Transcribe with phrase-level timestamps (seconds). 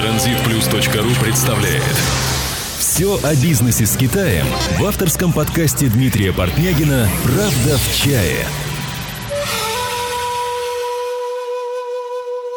[0.00, 1.82] Транзитплюс.ру представляет
[2.78, 4.46] Все о бизнесе с Китаем
[4.78, 8.46] в авторском подкасте Дмитрия Портнягина «Правда в чае»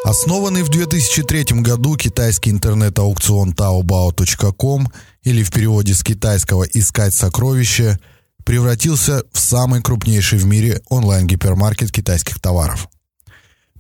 [0.06, 4.88] Основанный в 2003 году китайский интернет-аукцион taobao.com
[5.24, 8.00] или в переводе с китайского «искать сокровища»
[8.46, 12.88] превратился в самый крупнейший в мире онлайн-гипермаркет китайских товаров.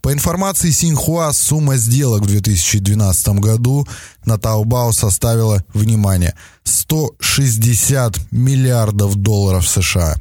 [0.03, 3.87] По информации Синьхуа, сумма сделок в 2012 году
[4.25, 10.15] на Taobao составила, внимание, 160 миллиардов долларов США.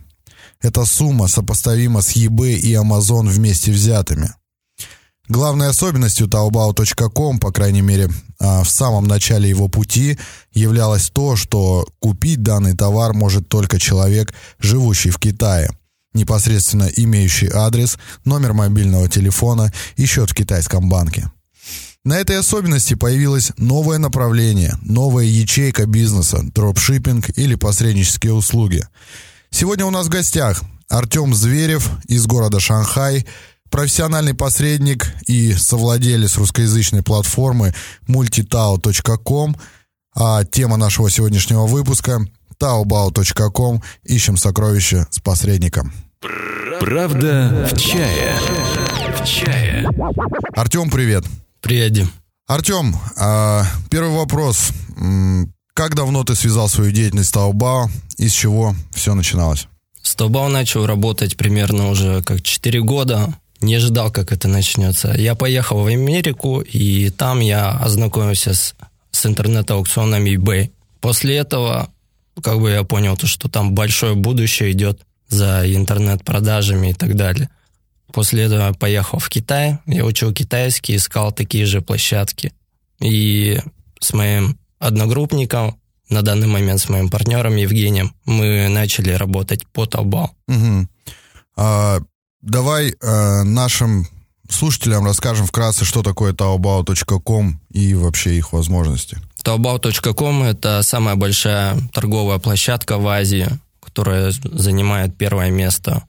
[0.60, 4.32] Эта сумма сопоставима с eBay и Amazon вместе взятыми.
[5.28, 8.08] Главной особенностью Taobao.com, по крайней мере,
[8.38, 10.16] а, в самом начале его пути,
[10.52, 15.70] являлось то, что купить данный товар может только человек, живущий в Китае–
[16.14, 21.30] непосредственно имеющий адрес, номер мобильного телефона и счет в китайском банке.
[22.04, 28.84] На этой особенности появилось новое направление, новая ячейка бизнеса, дропшиппинг или посреднические услуги.
[29.50, 33.24] Сегодня у нас в гостях Артем Зверев из города Шанхай,
[33.70, 37.72] профессиональный посредник и совладелец русскоязычной платформы
[38.08, 39.56] multitao.com,
[40.14, 42.26] а тема нашего сегодняшнего выпуска
[42.60, 43.82] taobao.com.
[44.04, 45.92] Ищем сокровища с посредником.
[46.80, 48.34] Правда в чае.
[49.16, 49.88] В чае.
[50.54, 51.24] Артем, привет.
[51.60, 52.10] Привет, Дим.
[52.46, 54.70] Артем, а, первый вопрос.
[55.74, 59.66] Как давно ты связал свою деятельность с Taobao и с чего все начиналось?
[60.00, 63.34] С Taobao начал работать примерно уже как 4 года.
[63.60, 65.12] Не ожидал, как это начнется.
[65.16, 68.74] Я поехал в Америку, и там я ознакомился с,
[69.12, 70.70] с интернет-аукционами eBay.
[71.00, 71.88] После этого
[72.42, 75.00] как бы я понял, то, что там большое будущее идет
[75.32, 77.48] за интернет-продажами и так далее.
[78.12, 82.52] После этого я поехал в Китай, я учил китайский, искал такие же площадки.
[83.00, 83.60] И
[83.98, 85.80] с моим одногруппником,
[86.10, 90.28] на данный момент с моим партнером Евгением, мы начали работать по Taobao.
[90.48, 90.88] Угу.
[91.56, 92.00] А,
[92.42, 94.06] давай а, нашим
[94.50, 99.18] слушателям расскажем вкратце, что такое taobao.com и вообще их возможности.
[99.42, 103.48] Taobao.com– это самая большая торговая площадка в Азии,
[103.92, 106.04] которая занимает первое место.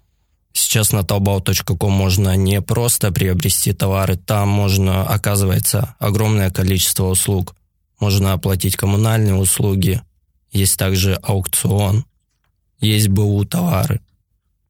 [0.54, 7.56] Сейчас на taobao.com можно не просто приобрести товары, там можно, оказывается, огромное количество услуг.
[8.00, 10.02] Можно оплатить коммунальные услуги,
[10.52, 12.06] есть также аукцион,
[12.80, 14.00] есть БУ товары.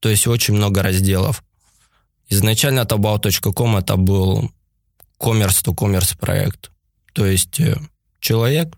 [0.00, 1.44] То есть очень много разделов.
[2.28, 4.50] Изначально taobao.com это был
[5.20, 6.72] commerce-to-commerce проект.
[7.12, 7.76] То есть э,
[8.18, 8.76] человек,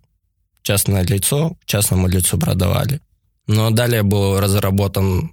[0.63, 3.01] частное лицо, частному лицу продавали.
[3.47, 5.33] Но далее был разработан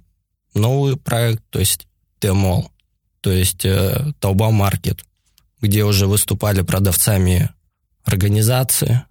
[0.54, 1.86] новый проект, то есть
[2.20, 2.66] T-Mall,
[3.20, 5.00] то есть э, Market,
[5.60, 7.50] где уже выступали продавцами
[8.04, 9.02] организации,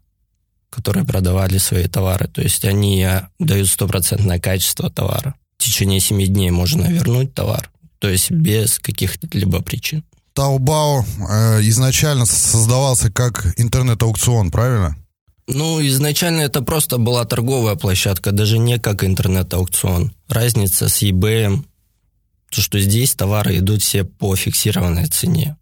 [0.69, 2.27] которые продавали свои товары.
[2.27, 3.07] То есть они
[3.39, 5.35] дают стопроцентное качество товара.
[5.57, 10.03] В течение семи дней можно вернуть товар, то есть без каких-либо причин.
[10.35, 14.97] Taobao э, изначально создавался как интернет-аукцион, правильно?
[15.47, 20.13] Ну, изначально это просто была торговая площадка, даже не как интернет-аукцион.
[20.29, 21.63] Разница с eBay,
[22.49, 25.57] то, что здесь товары идут все по фиксированной цене.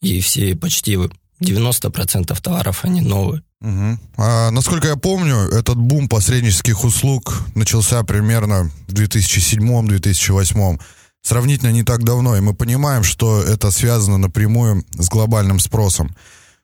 [0.00, 0.98] И все почти
[1.42, 3.42] 90% товаров, они новые.
[3.60, 3.98] Угу.
[4.18, 10.78] А, насколько я помню, этот бум посреднических услуг начался примерно в 2007-2008
[11.22, 16.14] сравнительно не так давно, и мы понимаем, что это связано напрямую с глобальным спросом.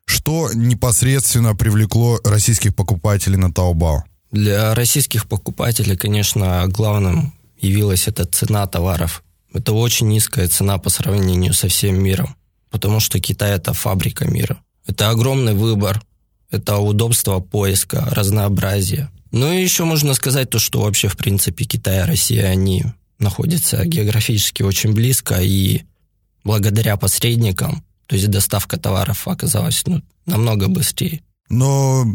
[0.05, 4.01] Что непосредственно привлекло российских покупателей на Taobao?
[4.31, 9.23] Для российских покупателей, конечно, главным явилась эта цена товаров.
[9.53, 12.35] Это очень низкая цена по сравнению со всем миром,
[12.69, 14.61] потому что Китай– это фабрика мира.
[14.87, 16.01] Это огромный выбор,
[16.49, 19.09] это удобство поиска, разнообразие.
[19.31, 22.85] Ну и еще можно сказать то, что вообще, в принципе, Китай и Россия, они
[23.19, 25.83] находятся географически очень близко, и
[26.43, 31.21] благодаря посредникам, то есть доставка товаров оказалась ну, намного быстрее.
[31.47, 32.05] Но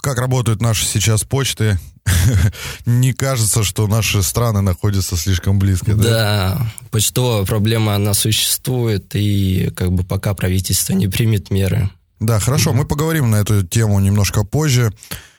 [0.00, 1.78] как работают наши сейчас почты,
[2.86, 5.94] не кажется, что наши страны находятся слишком близко.
[5.94, 11.90] Да, да почтовая проблема, она существует, и как бы пока правительство не примет меры.
[12.18, 14.94] Да, хорошо, мы поговорим на эту тему немножко позже.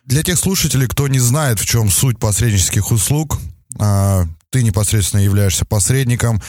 [0.06, 3.40] Для тех слушателей, кто не знает, в чем суть посреднических услуг,
[3.80, 6.44] а, ты непосредственно являешься посредником.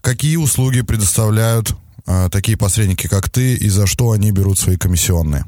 [0.00, 1.74] Какие услуги предоставляют
[2.30, 5.44] такие посредники, как ты, и за что они берут свои комиссионные?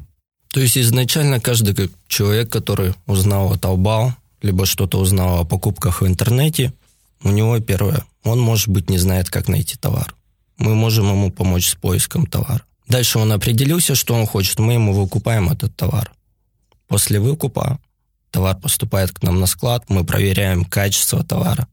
[0.51, 6.07] То есть изначально каждый человек, который узнал о Taobao, либо что-то узнал о покупках в
[6.07, 6.73] интернете,
[7.23, 10.15] у него первое, он, может быть, не знает, как найти товар.
[10.57, 12.61] Мы можем ему помочь с поиском товара.
[12.87, 16.13] Дальше он определился, что он хочет, мы ему выкупаем этот товар.
[16.87, 17.79] После выкупа
[18.31, 21.67] товар поступает к нам на склад, мы проверяем качество товара,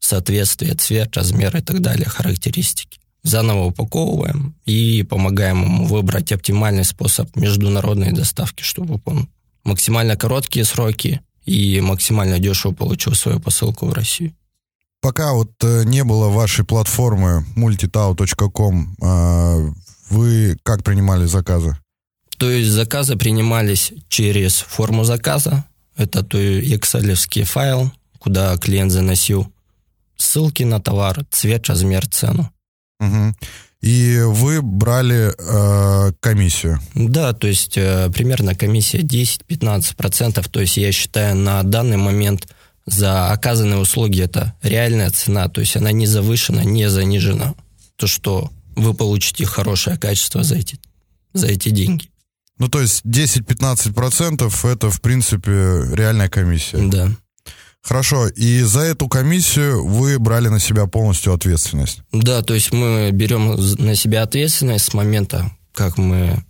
[0.00, 2.98] соответствие, цвет, размер и так далее, характеристики.
[3.24, 9.28] Заново упаковываем и помогаем ему выбрать оптимальный способ международной доставки, чтобы он
[9.64, 14.34] максимально короткие сроки и максимально дешево получил свою посылку в Россию.
[15.00, 19.70] Пока вот э, не было вашей платформы multitau.com, а,
[20.10, 21.76] вы как принимали заказы?
[22.38, 25.64] То есть заказы принимались через форму заказа,
[25.96, 29.52] это то excel файл, куда клиент заносил
[30.16, 32.50] ссылки на товар, цвет, размер, цену.
[33.00, 33.34] Угу.
[33.82, 36.80] И вы брали э, комиссию?
[36.94, 40.48] Да, то есть э, примерно комиссия 10-15%.
[40.50, 42.48] То есть я считаю на данный момент
[42.86, 45.48] за оказанные услуги это реальная цена.
[45.48, 47.54] То есть она не завышена, не занижена.
[47.96, 50.78] То, что вы получите хорошее качество за эти,
[51.34, 52.08] за эти деньги.
[52.58, 55.50] Ну, то есть 10-15% это, в принципе,
[55.92, 56.78] реальная комиссия.
[56.78, 57.10] Да.
[57.84, 62.00] Хорошо, и за эту комиссию вы брали на себя полностью ответственность?
[62.12, 66.42] Да, то есть мы берем на себя ответственность с момента, как мы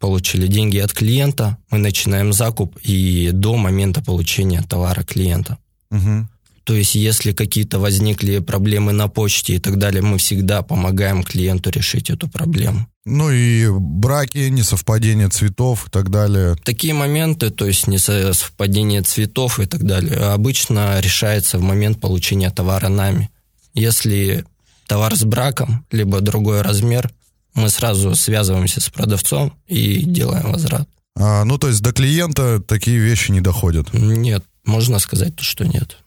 [0.00, 5.58] получили деньги от клиента, мы начинаем закуп и до момента получения товара клиента.
[5.92, 6.28] Угу.
[6.64, 11.70] То есть, если какие-то возникли проблемы на почте и так далее, мы всегда помогаем клиенту
[11.70, 12.86] решить эту проблему.
[13.04, 16.56] Ну и браки, несовпадение цветов и так далее.
[16.64, 22.88] Такие моменты, то есть несовпадение цветов и так далее, обычно решается в момент получения товара
[22.88, 23.30] нами.
[23.74, 24.46] Если
[24.86, 27.10] товар с браком, либо другой размер,
[27.54, 30.88] мы сразу связываемся с продавцом и делаем возврат.
[31.16, 33.92] А, ну, то есть до клиента такие вещи не доходят?
[33.92, 35.98] Нет, можно сказать, что нет.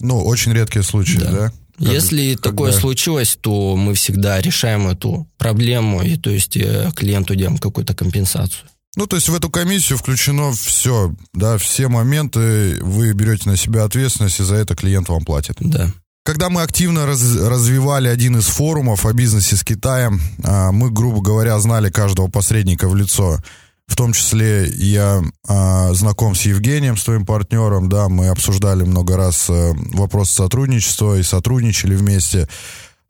[0.00, 1.30] Ну, очень редкие случаи, да?
[1.30, 1.52] да?
[1.78, 2.50] Как, Если когда...
[2.50, 7.94] такое случилось, то мы всегда решаем эту проблему, и то есть э, клиенту делаем какую-то
[7.94, 8.68] компенсацию.
[8.96, 13.84] Ну, то есть в эту комиссию включено все, да, все моменты, вы берете на себя
[13.84, 15.56] ответственность, и за это клиент вам платит.
[15.58, 15.90] Да.
[16.24, 21.20] Когда мы активно раз, развивали один из форумов о бизнесе с Китаем, а, мы, грубо
[21.20, 23.40] говоря, знали каждого посредника в лицо.
[23.86, 29.16] В том числе я а, знаком с Евгением, с твоим партнером, да, мы обсуждали много
[29.16, 32.48] раз а, вопрос сотрудничества и сотрудничали вместе.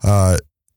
[0.03, 0.37] А,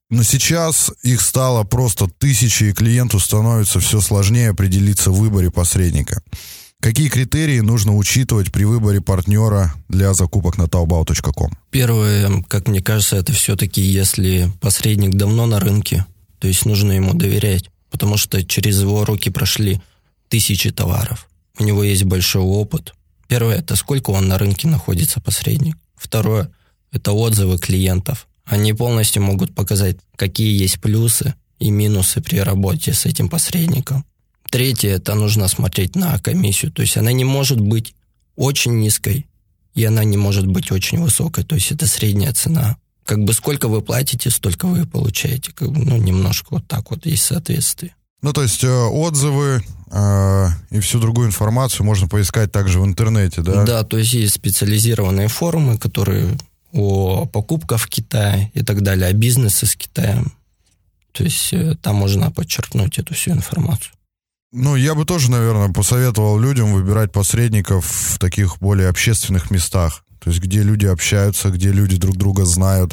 [0.09, 6.21] но сейчас их стало просто тысячи, и клиенту становится все сложнее определиться в выборе посредника.
[6.79, 11.51] Какие критерии нужно учитывать при выборе партнера для закупок на taobao.com?
[11.71, 16.05] Первое, как мне кажется, это все-таки если посредник давно на рынке,
[16.39, 19.81] то есть нужно ему доверять потому что через его руки прошли
[20.29, 21.29] тысячи товаров.
[21.59, 22.93] У него есть большой опыт.
[23.27, 25.77] Первое– это сколько он на рынке находится посредник.
[25.95, 26.51] Второе–
[26.91, 28.27] это отзывы клиентов.
[28.45, 34.05] Они полностью могут показать, какие есть плюсы и минусы при работе с этим посредником.
[34.49, 36.71] Третье– это нужно смотреть на комиссию.
[36.71, 37.95] То есть она не может быть
[38.35, 39.25] очень низкой,
[39.73, 41.43] и она не может быть очень высокой.
[41.43, 45.51] То есть это средняя цена как бы сколько вы платите, столько вы получаете.
[45.53, 47.95] Как бы, ну, немножко вот так вот есть соответствие.
[48.21, 53.41] Ну, то есть э, отзывы э, и всю другую информацию можно поискать также в интернете,
[53.41, 53.63] да?
[53.63, 56.37] Да, то есть есть специализированные форумы, которые
[56.73, 60.33] о покупках в Китае и так далее, о бизнесе с Китаем.
[61.13, 63.93] То есть э, там можно подчеркнуть эту всю информацию.
[64.51, 70.03] Ну, я бы тоже, наверное, посоветовал людям выбирать посредников в таких более общественных местах.
[70.27, 72.91] То есть где люди общаются, где люди друг друга знают,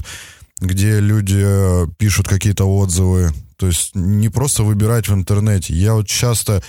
[0.60, 3.32] где люди э, пишут какие-то отзывы.
[3.56, 5.74] То есть не просто выбирать в интернете.
[5.74, 6.62] Я вот часто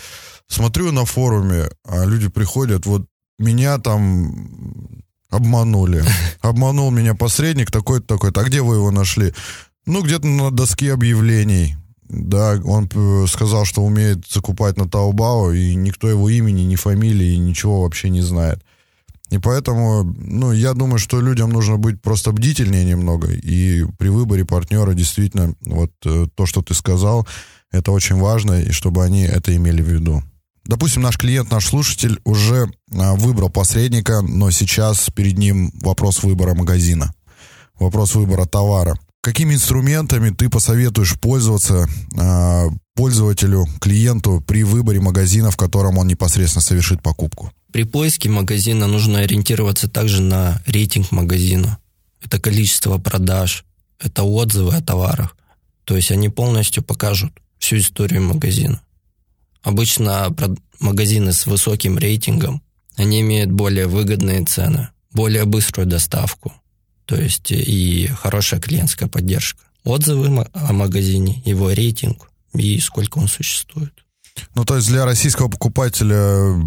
[0.47, 3.05] смотрю на форуме, а люди приходят, вот
[3.37, 4.89] меня там
[5.29, 6.03] обманули.
[6.41, 8.41] Обманул меня посредник такой-то, такой-то.
[8.41, 9.35] А где вы его нашли?
[9.85, 11.75] Ну, где-то на доске объявлений.
[12.09, 12.89] Да, он
[13.27, 18.21] сказал, что умеет закупать на Таобао, и никто его имени, ни фамилии, ничего вообще не
[18.21, 18.63] знает.
[19.31, 23.31] И поэтому, ну, я думаю, что людям нужно быть просто бдительнее немного.
[23.31, 27.27] И при выборе партнера действительно, вот э, то, что ты сказал,
[27.71, 30.23] это очень важно, и чтобы они это имели в виду.
[30.65, 36.55] Допустим, наш клиент, наш слушатель уже а, выбрал посредника, но сейчас перед ним вопрос выбора
[36.55, 37.13] магазина,
[37.79, 38.95] вопрос выбора товара.
[39.25, 46.61] Какими инструментами ты посоветуешь пользоваться э, пользователю, клиенту при выборе магазина, в котором он непосредственно
[46.61, 47.51] совершит покупку?
[47.71, 51.79] При поиске магазина нужно ориентироваться также на рейтинг магазина.
[52.23, 53.65] Это количество продаж,
[53.99, 55.35] это отзывы о товарах.
[55.85, 58.79] То есть они полностью покажут всю историю магазина.
[59.63, 60.35] Обычно
[60.79, 62.61] магазины с высоким рейтингом,
[62.95, 66.53] они имеют более выгодные цены, более быструю доставку,
[67.05, 69.61] то есть и хорошая клиентская поддержка.
[69.83, 73.93] Отзывы о магазине, его рейтинг, и сколько он существует.
[74.55, 76.61] Ну, то есть для российского покупателя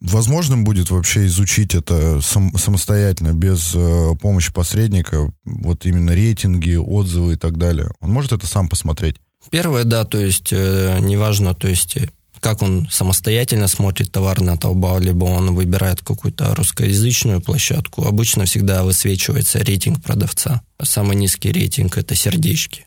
[0.00, 7.34] возможным будет вообще изучить это сам, самостоятельно, без э, помощи посредника, вот именно рейтинги, отзывы
[7.34, 7.90] и так далее?
[8.00, 9.16] Он может это сам посмотреть?
[9.50, 12.10] Первое, да, то есть э, неважно, то есть э,
[12.44, 18.04] как он самостоятельно смотрит товар на Taobao, либо он выбирает какую-то русскоязычную площадку.
[18.04, 20.60] Обычно всегда высвечивается рейтинг продавца.
[20.82, 22.86] Самый низкий рейтинг– это сердечки.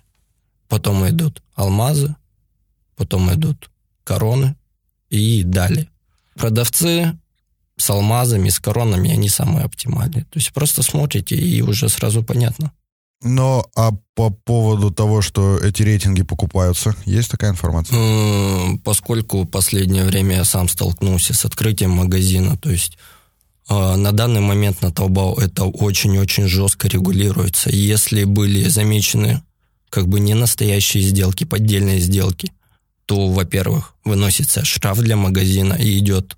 [0.67, 2.15] Потом идут алмазы,
[2.95, 3.71] потом идут
[4.03, 4.55] короны
[5.09, 5.89] и далее.
[6.35, 7.17] Продавцы
[7.77, 10.25] с алмазами, с коронами, они самые оптимальные.
[10.25, 12.71] То есть просто смотрите, и уже сразу понятно.
[13.21, 18.77] Но а по поводу того, что эти рейтинги покупаются, есть такая информация?
[18.83, 22.97] Поскольку в последнее время я сам столкнулся с открытием магазина, то есть
[23.67, 27.69] а, на данный момент на Taobao это очень-очень жестко регулируется.
[27.69, 29.41] Если были замечены
[29.89, 32.51] как бы не настоящие сделки, поддельные сделки,
[33.05, 36.37] то, во-первых, выносится штраф для магазина и идет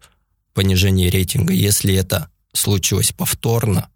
[0.53, 1.53] понижение рейтинга.
[1.53, 3.89] Если это случилось повторно,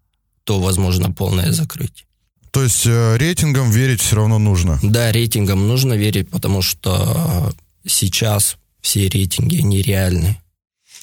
[0.44, 2.06] то возможно полное закрытие.
[2.54, 4.78] То есть э, рейтингам верить все равно нужно?
[4.80, 7.52] Да, рейтингам нужно верить, потому что
[7.84, 10.38] сейчас все рейтинги нереальны.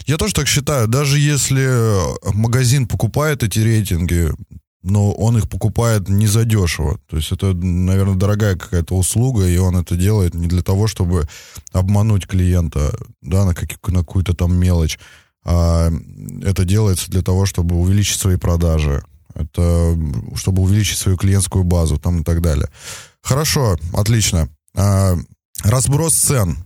[0.08, 0.88] Я тоже так считаю.
[0.88, 1.68] Даже если
[2.34, 4.32] магазин покупает эти рейтинги,
[4.82, 7.00] но он их покупает не задешево.
[7.10, 11.28] То есть это, наверное, дорогая какая-то услуга, и он это делает не для того, чтобы
[11.74, 14.98] обмануть клиента, да, на, как, на какую-то там мелочь,
[15.44, 15.92] а
[16.44, 19.04] это делается для того, чтобы увеличить свои продажи,
[19.36, 19.98] это
[20.36, 22.70] чтобы увеличить свою клиентскую базу там и так далее.
[23.22, 24.50] Хорошо, отлично.
[24.76, 25.16] А,
[25.64, 26.58] разброс цен.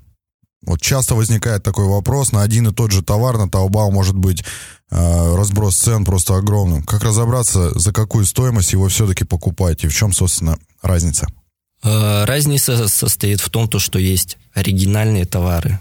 [0.65, 4.43] Вот часто возникает такой вопрос, на один и тот же товар на Taobao может быть
[4.89, 6.81] э, разброс цен просто огромным.
[6.83, 11.27] Как разобраться, за какую стоимость его все-таки покупать и в чем, собственно, разница?
[11.83, 15.79] А, разница состоит в том, что есть оригинальные товары,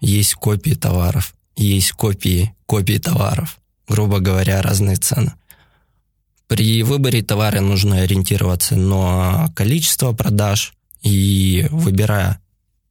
[0.00, 3.58] есть копии товаров, есть копии копии товаров.
[3.88, 5.32] Грубо говоря, разные цены.
[6.48, 12.40] При выборе товара нужно ориентироваться на количество продаж и выбирая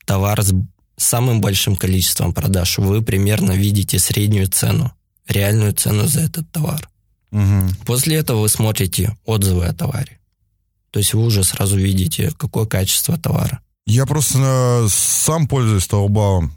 [0.06, 0.54] товар с
[0.98, 4.94] самым большим количеством продаж, вы примерно видите среднюю цену,
[5.28, 6.90] реальную цену за этот товар.
[7.32, 7.86] Угу.
[7.86, 10.20] После этого вы смотрите отзывы о товаре.
[10.92, 13.60] То есть вы уже сразу видите, какое качество товара.
[13.86, 16.50] Я просто э, сам пользуюсь Taobao.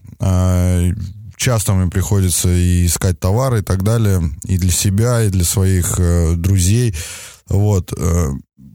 [1.38, 5.94] Часто мне приходится и искать товары и так далее, и для себя, и для своих
[5.98, 6.96] э, друзей.
[7.48, 7.92] Вот.
[7.96, 8.30] Э,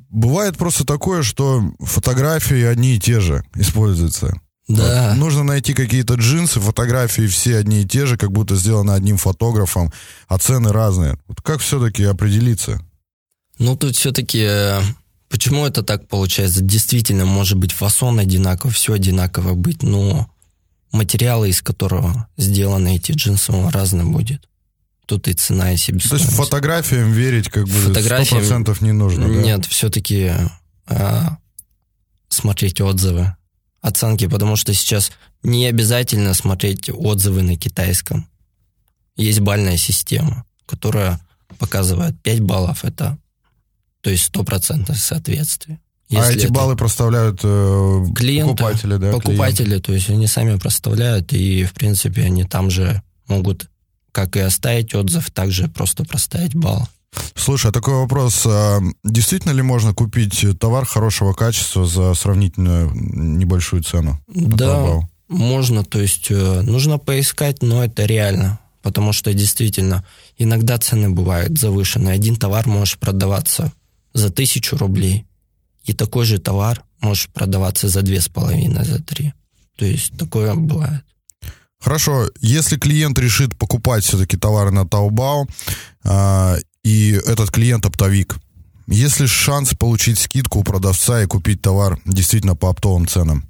[0.10, 4.34] бывает просто такое, что фотографии одни и те же используются.
[4.70, 5.10] Да.
[5.10, 5.18] Вот.
[5.18, 9.92] Нужно найти какие-то джинсы, фотографии все одни и те же, как будто сделаны одним фотографом,
[10.30, 11.20] а цены разные.
[11.28, 12.80] Вот как все-таки определиться?
[13.60, 14.80] Ну, тут все-таки э,
[15.34, 16.62] Почему это так получается?
[16.62, 20.30] Действительно, может быть, фасон одинаковый, все одинаково быть, но
[20.94, 24.48] материалы, из которого сделаны эти джинсы, он разный будет.
[25.06, 26.26] Тут и цена, и себестоимость.
[26.26, 28.64] То есть фотографиям верить как бы фотографиям...
[28.64, 29.34] 100% не нужно, да?
[29.34, 30.32] Нет, все-таки
[30.86, 31.38] а,
[32.30, 33.36] смотреть отзывы,
[33.82, 38.30] оценки, потому что сейчас не обязательно смотреть отзывы на китайском.
[39.18, 41.20] Есть бальная система, которая
[41.60, 43.18] показывает 5 баллов, это
[44.02, 45.80] то есть стопроцентное соответствие.
[46.16, 46.54] А эти это...
[46.54, 49.12] баллы проставляют э, Клиенты, покупатели, да?
[49.12, 49.86] Покупатели, клиент.
[49.86, 53.70] то есть они сами проставляют, и, в принципе, они там же могут,
[54.12, 56.88] как и оставить отзыв, также просто проставить балл.
[57.36, 58.44] Слушай, а такой вопрос.
[58.46, 64.20] А действительно ли можно купить товар хорошего качества за сравнительно небольшую цену?
[64.28, 65.84] Да, можно.
[65.84, 68.60] То есть э, нужно поискать, но это реально.
[68.82, 70.04] Потому что действительно
[70.38, 72.14] иногда цены бывают завышенные.
[72.14, 73.72] Один товар может продаваться
[74.14, 75.26] за тысячу рублей,
[75.84, 79.34] и такой же товар может продаваться за две с половиной, за три.
[79.78, 81.04] То есть такое бывает.
[81.80, 85.50] Хорошо, если клиент решит покупать все-таки товары на Taobao,
[86.06, 88.38] э, и этот клиент оптовик,
[88.88, 93.50] есть ли шанс получить скидку у продавца и купить товар действительно по оптовым ценам?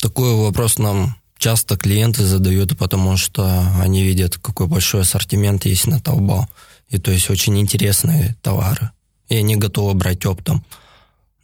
[0.00, 5.96] Такой вопрос нам часто клиенты задают, потому что они видят, какой большой ассортимент есть на
[5.96, 6.46] Taobao.
[6.88, 8.90] И то есть очень интересные товары
[9.28, 10.64] и они готовы брать оптом.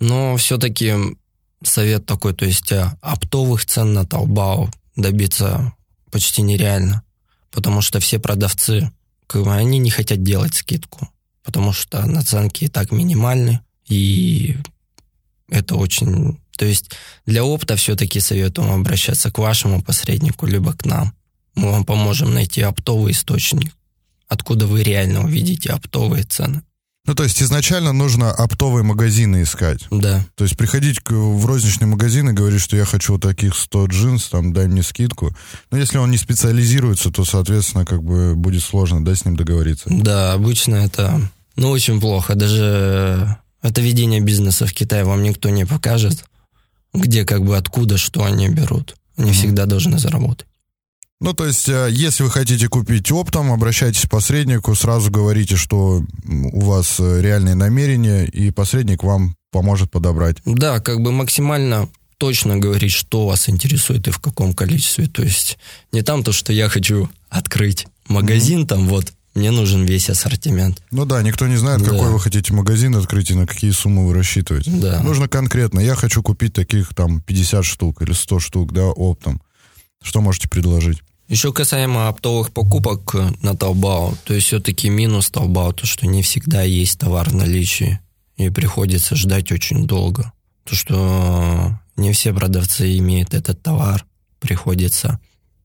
[0.02, 0.94] Но все-таки
[1.62, 5.74] совет такой, то есть э, оптовых цен на Taobao добиться
[6.10, 7.04] почти нереально,
[7.52, 8.90] потому что все продавцы,
[9.28, 11.08] как бы, они не хотят делать скидку,
[11.44, 14.56] потому что наценки и так минимальны, и
[15.48, 16.40] это очень...
[16.58, 16.90] То есть
[17.24, 21.14] для опта все-таки советуем обращаться к вашему посреднику, либо к нам.
[21.54, 23.72] Мы вам поможем найти оптовый источник,
[24.26, 26.64] откуда вы реально увидите оптовые цены.
[27.04, 29.80] Ну, то есть изначально нужно оптовые магазины искать.
[29.90, 30.24] Да.
[30.36, 33.86] То есть приходить к- в розничный магазин и говорить, что я хочу вот таких 100
[33.86, 35.34] джинс, там, дай мне скидку.
[35.72, 39.86] Но если он не специализируется, то, соответственно, как бы будет сложно, да, с ним договориться.
[39.90, 41.20] Да, обычно это,
[41.56, 42.36] ну, очень плохо.
[42.36, 46.24] Даже это ведение бизнеса в Китае вам никто не покажет,
[46.94, 48.94] где, как бы, откуда, что они берут.
[49.16, 50.46] Они всегда должны заработать.
[51.22, 56.02] Ну, то есть, э, если вы хотите купить оптом, обращайтесь к посреднику, сразу говорите, что
[56.26, 60.38] у вас э, реальные намерения, и посредник вам поможет подобрать.
[60.44, 61.88] Да, как бы максимально
[62.18, 65.06] точно говорить, что вас интересует и в каком количестве.
[65.06, 65.58] То есть
[65.92, 70.82] не там то, что я хочу открыть магазин, там вот, мне нужен весь ассортимент.
[70.90, 71.90] Ну да, никто не знает, Да.
[71.90, 74.70] какой вы хотите магазин открыть и на какие суммы вы рассчитываете.
[74.72, 75.00] Да.
[75.02, 75.78] Нужно конкретно.
[75.80, 79.40] Я хочу купить таких там 50 штук или 100 штук, да, оптом.
[80.02, 80.98] Что можете предложить?
[81.32, 86.20] Еще касаемо оптовых покупок э, на Taobao, то есть все-таки минус Taobao, то, что не
[86.22, 88.00] всегда есть товар в наличии,
[88.36, 90.34] и приходится ждать очень долго.
[90.64, 94.04] То, что не все продавцы имеют этот товар,
[94.40, 95.20] приходится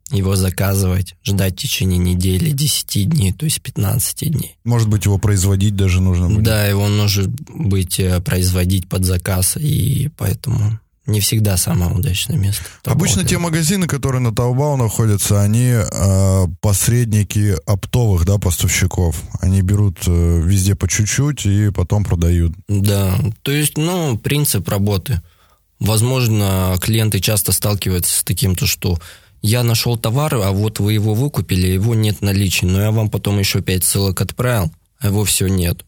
[0.10, 4.56] его заказывать, ждать в течение недели, 10 дней, то есть 15 дней.
[4.64, 6.44] Может быть, его производить даже нужно будет?
[6.44, 12.64] Да, его может быть э, производить под заказ, и поэтому не всегда самое удачное место.
[12.84, 19.22] Обычно те магазины, которые на Taobao находятся, они э, посредники оптовых, да, поставщиков.
[19.40, 22.54] Они берут э, везде по чуть-чуть и потом продают.
[22.68, 25.22] Да, то есть, ну, принцип работы.
[25.80, 29.00] Возможно, клиенты часто сталкиваются с таким, то, что
[29.42, 33.10] я нашел товар, а вот вы его выкупили, его нет в наличии, но я вам
[33.10, 35.86] потом еще пять ссылок отправил, а его все нет.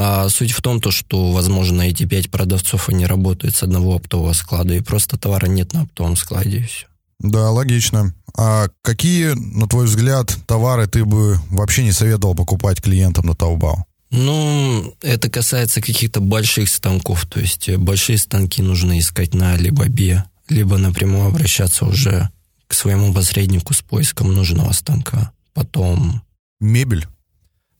[0.00, 4.32] А суть в том, то, что, возможно, эти пять продавцов, они работают с одного оптового
[4.32, 6.86] склада, и просто товара нет на оптовом складе, и все.
[7.18, 8.14] Да, логично.
[8.36, 13.78] А какие, на твой взгляд, товары ты бы вообще не советовал покупать клиентам на Taobao?
[14.12, 20.24] Ну, это касается каких-то больших станков, то есть э, большие станки нужно искать на Алибабе,
[20.48, 22.30] либо напрямую обращаться уже
[22.68, 25.32] к своему посреднику с поиском нужного станка.
[25.54, 26.22] Потом
[26.60, 27.06] Мебель?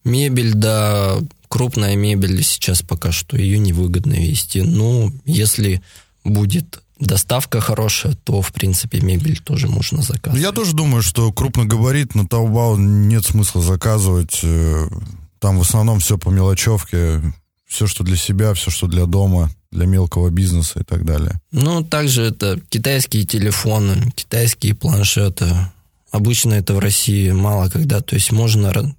[0.04, 4.62] мебель, да, крупная мебель сейчас пока что ее невыгодно вести.
[4.62, 5.82] Ну, если
[6.24, 10.42] будет доставка хорошая, то, в принципе, мебель тоже можно Ну, заказывать.
[10.42, 14.40] Я тоже думаю, что крупногабарит на Taobao нет смысла заказывать.
[14.42, 14.88] Э,
[15.38, 17.22] Там в основном все по мелочевке.
[17.66, 21.38] Все, что для себя, все, что для дома, для мелкого бизнеса и так далее.
[21.52, 25.46] Ну, также это китайские телефоны, китайские планшеты.
[26.10, 28.00] Обычно это в России мало когда.
[28.00, 28.94] То есть можно...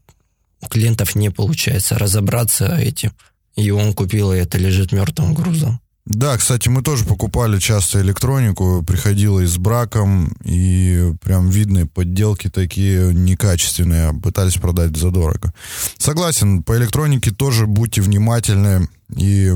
[0.61, 3.11] У клиентов не получается разобраться этим.
[3.55, 5.79] И он купил, и это лежит мертвым грузом.
[6.09, 12.49] Да, кстати, мы тоже покупали часто электронику, приходило и с браком, и прям видные подделки
[12.49, 15.53] такие некачественные, пытались продать задорого.
[15.99, 19.53] Согласен, по электронике тоже будьте внимательны и...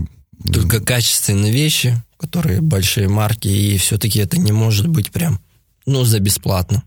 [0.51, 5.39] Только качественные вещи, которые большие марки, и все-таки это не может быть прям,
[5.87, 6.83] ну, за бесплатно.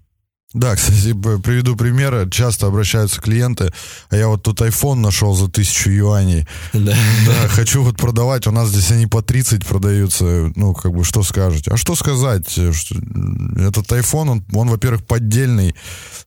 [0.57, 2.29] Да, кстати, приведу пример.
[2.31, 3.71] Часто обращаются клиенты,
[4.09, 6.47] а я вот тут iPhone нашел за тысячу юаней.
[6.73, 6.97] Да.
[7.27, 10.51] Да, хочу вот продавать, у нас здесь они по 30 продаются.
[10.57, 11.71] Ну, как бы, что скажете?
[11.73, 12.57] А что сказать?
[12.57, 15.75] Этот iPhone, он, он, во-первых, поддельный,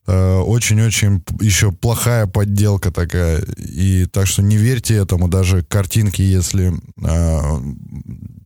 [0.06, 3.40] э, очень-очень еще плохая подделка такая.
[3.58, 7.40] И так что не верьте этому, даже картинки, если э,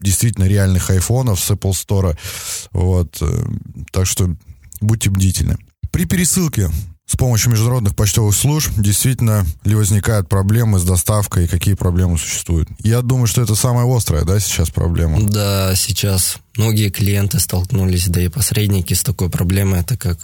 [0.00, 2.16] действительно реальных айфонов с Apple Store.
[2.72, 3.18] Вот.
[3.20, 3.44] э,
[3.92, 4.34] Так что
[4.80, 5.58] будьте бдительны.
[5.94, 6.70] При пересылке
[7.06, 12.68] с помощью международных почтовых служб действительно ли возникают проблемы с доставкой и какие проблемы существуют?
[12.80, 15.22] Я думаю, что это самая острая, да, сейчас проблема.
[15.22, 20.18] Да, сейчас многие клиенты столкнулись, да и посредники с такой проблемой, это как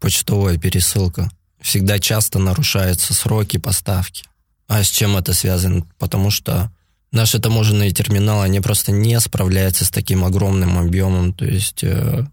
[0.00, 1.30] почтовая пересылка.
[1.60, 4.24] Всегда часто нарушаются сроки поставки.
[4.66, 5.86] А с чем это связано?
[6.00, 6.72] Потому что
[7.12, 12.26] наши таможенные терминалы, они просто не справляются с таким огромным объемом, то есть э,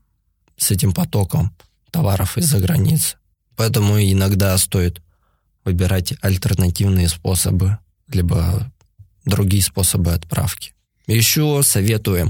[0.57, 1.53] с этим потоком
[1.91, 3.17] товаров из-за границы.
[3.55, 5.01] Поэтому иногда стоит
[5.63, 7.77] выбирать альтернативные способы,
[8.07, 8.71] либо
[9.25, 10.73] другие способы отправки.
[11.07, 12.29] Еще советуем.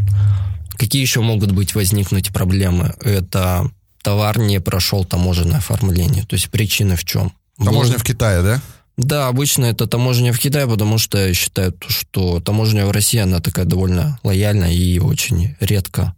[0.78, 2.94] Какие еще могут быть возникнуть проблемы?
[3.02, 3.70] Это
[4.02, 6.26] товар не прошел таможенное оформление.
[6.26, 7.34] То есть причина в чем?
[7.58, 8.62] Таможня в Китае, да?
[8.98, 13.66] Да, обычно это таможня в Китае, потому что считают, что таможня в России, она такая
[13.66, 16.16] довольно лояльная и очень редко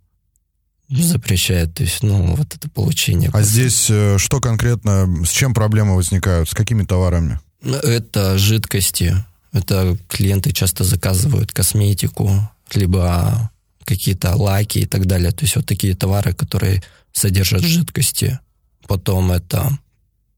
[0.90, 1.74] запрещает.
[1.74, 3.30] То есть, ну, вот это получение.
[3.34, 7.40] А здесь э, что конкретно, с чем проблемы возникают, с какими товарами?
[7.64, 9.16] Это жидкости.
[9.52, 12.32] Это клиенты часто заказывают косметику,
[12.74, 13.52] либо
[13.86, 15.32] какие-то лаки и так далее.
[15.32, 18.40] То есть вот такие товары, которые содержат жидкости.
[18.88, 19.78] Потом это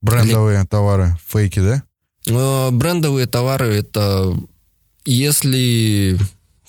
[0.02, 1.84] Брендовые товары, фейки, да?
[2.28, 3.74] э, брендовые товары.
[3.76, 4.38] Это
[5.06, 6.20] Если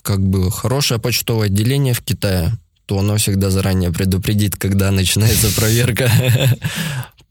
[0.03, 2.57] как бы хорошее почтовое отделение в Китае,
[2.87, 6.11] то оно всегда заранее предупредит, когда начинается проверка.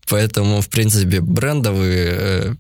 [0.10, 2.56] Поэтому, в принципе, брендовые, э,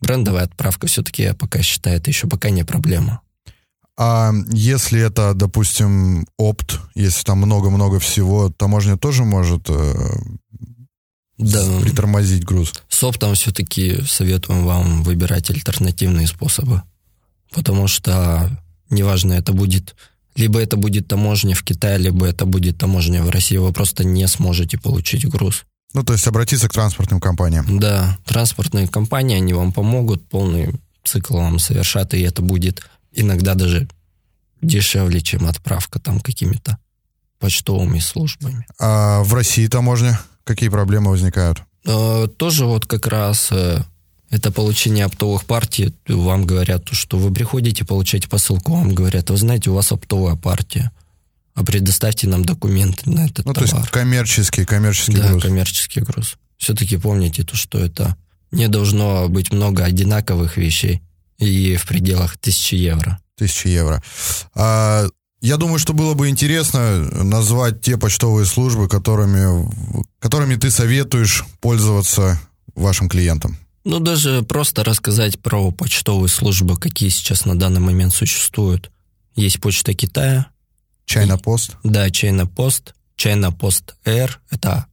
[0.00, 3.20] брендовая отправка все-таки я пока считаю, это еще пока не проблема.
[3.98, 9.94] А если это, допустим, опт, если там много-много всего, таможня тоже может э,
[11.38, 11.80] Да.
[11.80, 12.74] притормозить груз?
[12.90, 16.82] С оптом все-таки советуем вам выбирать альтернативные способы.
[17.50, 18.50] Потому что
[18.90, 19.96] неважно, это будет
[20.36, 24.26] либо это будет таможня в Китае, либо это будет таможня в России, вы просто не
[24.28, 25.64] сможете получить груз.
[25.94, 27.78] Ну, то есть обратиться к транспортным компаниям.
[27.78, 33.88] Да, транспортные компании, они вам помогут, полный цикл вам совершат, и это будет иногда даже
[34.60, 36.78] дешевле, чем отправка там какими-то
[37.38, 38.66] почтовыми службами.
[38.78, 40.20] А в России таможня?
[40.44, 41.62] Какие проблемы возникают?
[41.86, 43.82] Э, Тоже вот как раз э,
[44.30, 45.94] это получение оптовых партий.
[46.08, 50.90] Вам говорят, что вы приходите, получаете посылку, вам говорят, вы знаете, у вас оптовая партия,
[51.54, 53.80] а предоставьте нам документы на этот Ну, то товар.
[53.80, 55.42] есть коммерческий, коммерческий да, груз.
[55.42, 56.36] коммерческий груз.
[56.58, 58.16] Все-таки помните то, что это
[58.50, 61.02] не должно быть много одинаковых вещей
[61.38, 63.18] и в пределах тысячи евро.
[63.36, 64.02] Тысячи евро.
[64.54, 65.06] А,
[65.42, 69.70] я думаю, что было бы интересно назвать те почтовые службы, которыми,
[70.18, 72.40] которыми ты советуешь пользоваться
[72.74, 73.58] вашим клиентам.
[73.88, 78.90] Ну, даже просто рассказать про почтовые службы, какие сейчас на данный момент существуют.
[79.36, 80.46] Есть Почта Китая,
[81.04, 81.76] Чайна пост.
[81.84, 84.86] да, China Post, China Post Air, это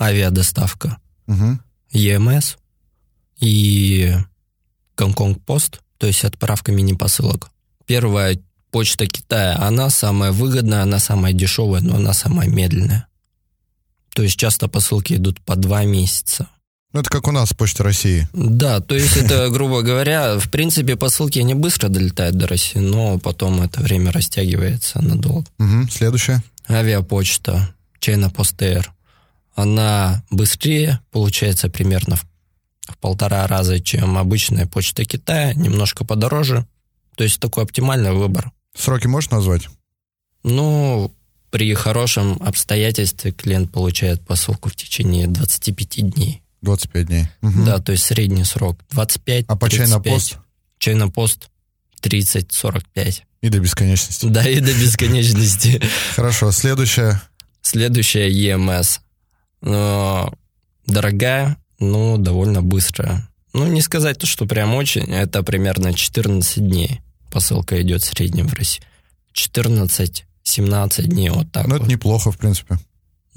[0.00, 1.60] авиадоставка, Мгм.
[1.92, 2.56] EMS
[3.38, 4.16] и
[4.96, 7.50] Гонконг Пост, то есть отправка мини-посылок.
[7.84, 13.08] Первая почта Китая, она самая выгодная, она самая дешевая, но она самая медленная.
[14.14, 16.48] То есть часто посылки идут по два месяца.
[16.92, 18.28] Ну, это как у нас, Почта России.
[18.32, 23.18] Да, то есть это, грубо говоря, в принципе, посылки не быстро долетают до России, но
[23.18, 25.46] потом это время растягивается надолго.
[25.58, 25.90] Мгм.
[25.90, 26.42] Следующее.
[26.68, 28.86] Авиапочта, China Post Air,
[29.54, 32.24] она быстрее, получается примерно в,
[32.88, 36.66] в полтора раза, чем обычная почта Китая, немножко подороже.
[37.16, 38.52] То есть такой оптимальный выбор.
[38.74, 39.68] Сроки можешь назвать?
[40.44, 41.12] Ну,
[41.50, 46.42] при хорошем обстоятельстве клиент получает посылку в течение 25 дней.
[46.62, 47.26] 25 дней.
[47.40, 47.64] Мгм.
[47.64, 50.38] Да, то есть средний срок 25 А по Чайна пост?
[50.80, 51.48] China Post
[52.02, 53.22] 30-45.
[53.40, 54.26] И до бесконечности.
[54.26, 55.80] Да, и до бесконечности.
[56.14, 56.50] Хорошо.
[56.50, 57.20] Следующее.
[57.62, 59.00] Следующая EMS.
[59.60, 60.32] Но
[60.86, 63.28] дорогая, но довольно быстрая.
[63.52, 65.12] Ну, не сказать то, что прям очень.
[65.12, 67.00] Это примерно 14 дней.
[67.30, 68.82] Посылка идет в среднем в России.
[69.34, 71.82] 14-17 дней, вот так Ну, вот.
[71.82, 72.78] это неплохо, в принципе.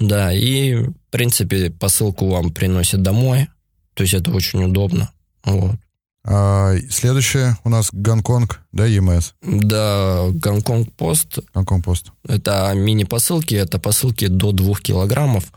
[0.02, 3.48] Да, и, в принципе, посылку вам приносят домой.
[3.94, 5.12] То есть это очень удобно.
[5.44, 5.76] Вот.
[6.24, 9.32] А, следующее у нас Гонконг, да, ЕМС.
[9.42, 12.12] Да, Гонконг Пост Гонконг пост.
[12.26, 15.52] Это мини-посылки, это посылки до 2 килограммов.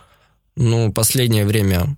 [0.55, 1.97] Ну, последнее время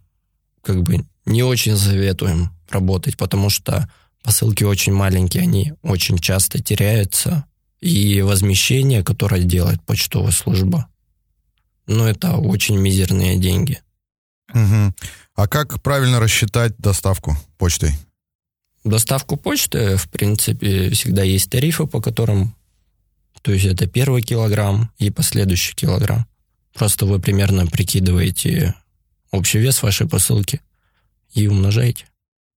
[0.63, 3.89] как бы не очень советуем работать, потому что
[4.23, 7.45] посылки очень маленькие, они очень часто теряются.
[7.79, 10.88] И возмещение, которое делает почтовая служба,
[11.88, 13.82] ну, это очень мизерные деньги.
[14.54, 14.93] Мгм.
[15.36, 17.91] А как правильно рассчитать доставку почтой?
[18.84, 22.56] Доставку почты, в принципе, всегда есть тарифы, по которым,
[23.41, 26.26] то есть это первый килограмм и последующий килограмм.
[26.73, 28.76] Просто вы примерно прикидываете
[29.32, 30.62] общий вес вашей посылки
[31.34, 32.06] и умножаете.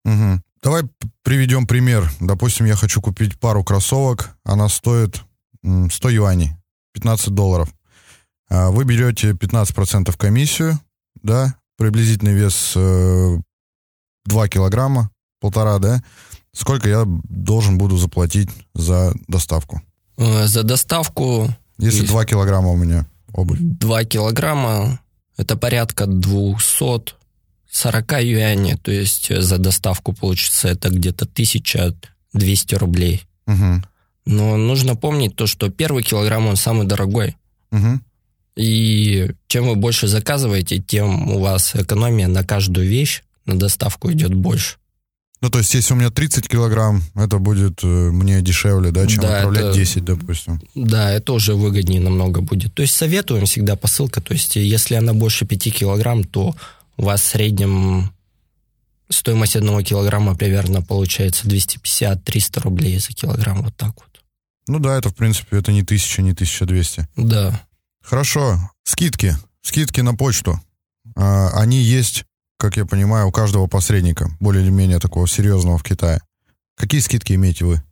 [0.04, 0.42] Мгм.
[0.62, 0.82] Давай
[1.22, 2.10] приведем пример.
[2.20, 5.22] Допустим, я хочу купить пару кроссовок, она стоит
[5.64, 6.50] м, 100 юаней,
[6.92, 7.68] 15 долларов.
[8.50, 10.78] А Вы берете 15% комиссию,
[11.22, 13.38] да, приблизительный вес э,
[14.26, 15.10] 2 килограмма,
[15.40, 16.02] полтора, да.
[16.52, 19.80] Сколько я должен буду заплатить за доставку?
[20.16, 22.10] Э, За доставку Если Есть.
[22.10, 23.58] 2 килограмма у меня обувь.
[23.60, 25.00] 2 килограмма
[25.36, 33.22] это порядка 240 юаней, то есть э, за доставку получится это где-то 1200 рублей.
[33.46, 33.84] Мгм.
[34.26, 37.36] Но нужно помнить то, что первый килограмм он самый дорогой.
[37.70, 38.02] Мгм.
[38.56, 44.34] И чем вы больше заказываете, тем у вас экономия на каждую вещь на доставку идет
[44.34, 44.76] больше.
[45.42, 49.22] Ну, то есть, если у меня 30 килограмм, это будет э, мне дешевле, да, чем
[49.22, 50.60] Да, отправлять это- 10, допустим.
[50.74, 52.74] Да, это уже выгоднее намного будет.
[52.74, 54.20] То есть советуем всегда посылка.
[54.20, 56.54] То есть если она больше 5 килограмм, то
[56.98, 58.12] у вас в среднем
[59.08, 63.62] стоимость одного килограмма примерно получается 250-300 рублей за килограмм.
[63.62, 64.22] Вот так вот.
[64.68, 67.08] Ну да, это, в принципе, это не 1000, не 1200.
[67.16, 67.62] Да.
[68.02, 68.58] Хорошо.
[68.84, 69.36] Скидки.
[69.62, 70.60] Скидки на почту.
[71.16, 72.24] А, они есть,
[72.56, 76.20] как я понимаю, у каждого посредника, более или менее такого серьезного в Китае.
[76.76, 77.82] Какие скидки имеете вы?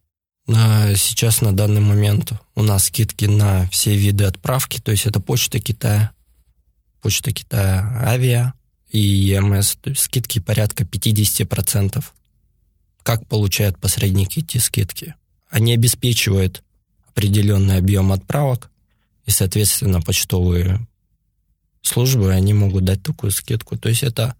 [0.47, 5.61] Сейчас на данный момент у нас скидки на все виды отправки, то есть это почта
[5.61, 6.13] Китая,
[7.03, 8.55] почта Китая, авиа
[8.89, 12.03] и ЕМС, то есть скидки порядка 50%.
[13.03, 15.17] Как получают посредники эти скидки?
[15.51, 16.63] Они обеспечивают
[17.11, 18.71] определенный объем отправок,
[19.29, 20.89] и, соответственно, почтовые
[21.83, 23.77] службы, они могут дать такую скидку.
[23.77, 24.35] То есть это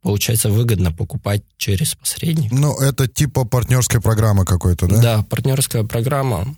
[0.00, 2.54] получается выгодно покупать через посредника.
[2.54, 5.02] Ну, это типа партнерской программы какой-то, да?
[5.02, 6.56] Да, партнерская программа,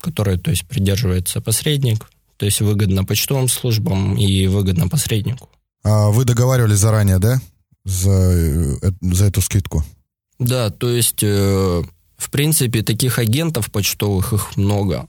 [0.00, 5.48] которая, то есть, придерживается посредник, то есть выгодно почтовым службам и выгодно посреднику.
[5.82, 7.40] А вы договаривались заранее, да,
[7.84, 9.84] за, э, за эту скидку?
[10.38, 11.82] Да, то есть, э,
[12.16, 15.08] в принципе, таких агентов почтовых их много.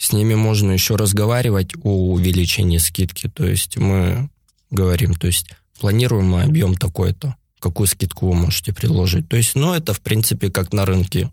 [0.00, 3.28] С ними можно еще разговаривать о увеличении скидки.
[3.28, 4.30] То есть мы
[4.70, 9.28] говорим, то есть планируемый объем такой-то, какую скидку вы можете предложить.
[9.28, 11.30] То есть, ну, это, в принципе, как на рынке,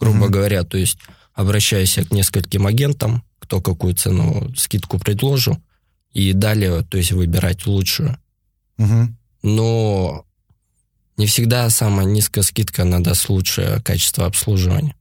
[0.00, 0.30] грубо mm-hmm.
[0.30, 0.64] говоря.
[0.64, 0.98] То есть,
[1.32, 5.62] обращаясь к нескольким агентам, кто какую цену, скидку предложу,
[6.12, 8.18] и далее, то есть, выбирать лучшую.
[8.78, 9.06] Mm-hmm.
[9.44, 10.26] Но
[11.16, 14.96] не всегда самая низкая скидка, она даст лучшее качество обслуживания.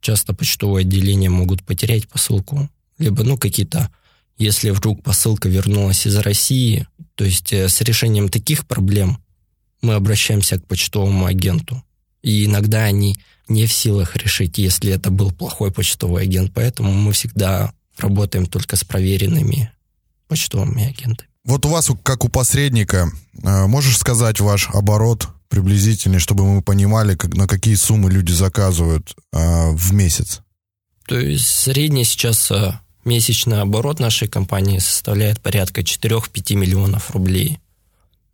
[0.00, 3.90] Часто почтовые отделения могут потерять посылку, либо, ну, какие-то
[4.38, 9.18] если вдруг посылка вернулась из России, то есть э, с решением таких проблем
[9.80, 11.82] мы обращаемся к почтовому агенту.
[12.22, 13.16] И иногда они
[13.48, 16.52] не в силах решить, если это был плохой почтовый агент.
[16.54, 19.70] Поэтому мы всегда работаем только с проверенными
[20.28, 21.30] почтовыми агентами.
[21.44, 23.10] Вот у вас, как у посредника,
[23.42, 29.14] э, можешь сказать ваш оборот приблизительный, чтобы мы понимали, как, на какие суммы люди заказывают
[29.32, 30.42] э, в месяц?
[31.06, 32.50] То есть средний сейчас
[33.06, 37.60] Месячный оборот нашей компании составляет порядка 4-5 миллионов рублей.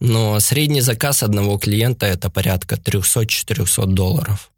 [0.00, 4.50] Но средний заказ одного клиента это порядка 300-400 долларов.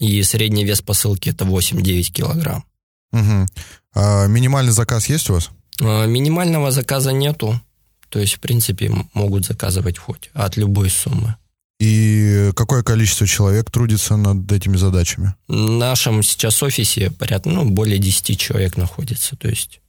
[0.00, 2.64] И средний вес посылки это 8-9 килограмм.
[3.12, 3.46] Угу.
[3.94, 5.50] А минимальный заказ есть у вас?
[5.80, 7.60] А, минимального заказа нету.
[8.08, 11.36] То есть, в принципе, могут заказывать хоть от любой суммы.
[11.80, 15.34] И какое количество человек трудится над этими задачами?
[15.48, 19.80] В нашем сейчас офисе порядка, ну, более 10 человек находится, то есть...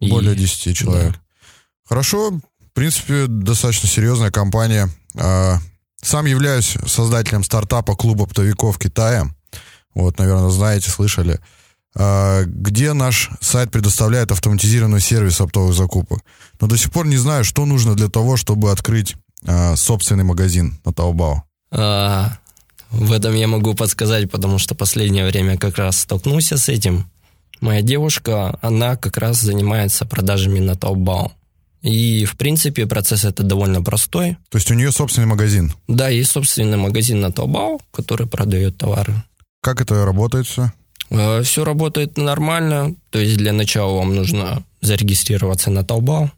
[0.00, 0.38] Более и...
[0.38, 1.12] 10 человек.
[1.12, 1.20] Да.
[1.84, 4.88] Хорошо, в принципе, достаточно серьезная компания.
[5.18, 5.58] А,
[6.00, 9.30] сам являюсь создателем стартапа клуба оптовиков Китая.
[9.94, 11.40] Вот, наверное, знаете, слышали.
[11.94, 16.20] А, где наш сайт предоставляет автоматизированный сервис оптовых закупок.
[16.58, 19.14] Но до сих пор не знаю, что нужно для того, чтобы открыть
[19.46, 21.38] э, собственный магазин на Taobao?
[21.70, 22.38] А,
[22.90, 27.10] в этом я могу подсказать, потому что последнее время как раз столкнулся с этим.
[27.60, 31.32] Моя девушка, она как раз занимается продажами на Taobao.
[31.82, 34.36] И, в принципе, процесс это довольно простой.
[34.50, 35.72] То есть у нее собственный магазин?
[35.88, 39.22] Да, есть собственный магазин на Taobao, который продает товары.
[39.62, 40.72] Как это работает все?
[41.10, 42.94] А, все работает нормально.
[43.10, 46.30] То есть для начала вам нужно зарегистрироваться на Taobao,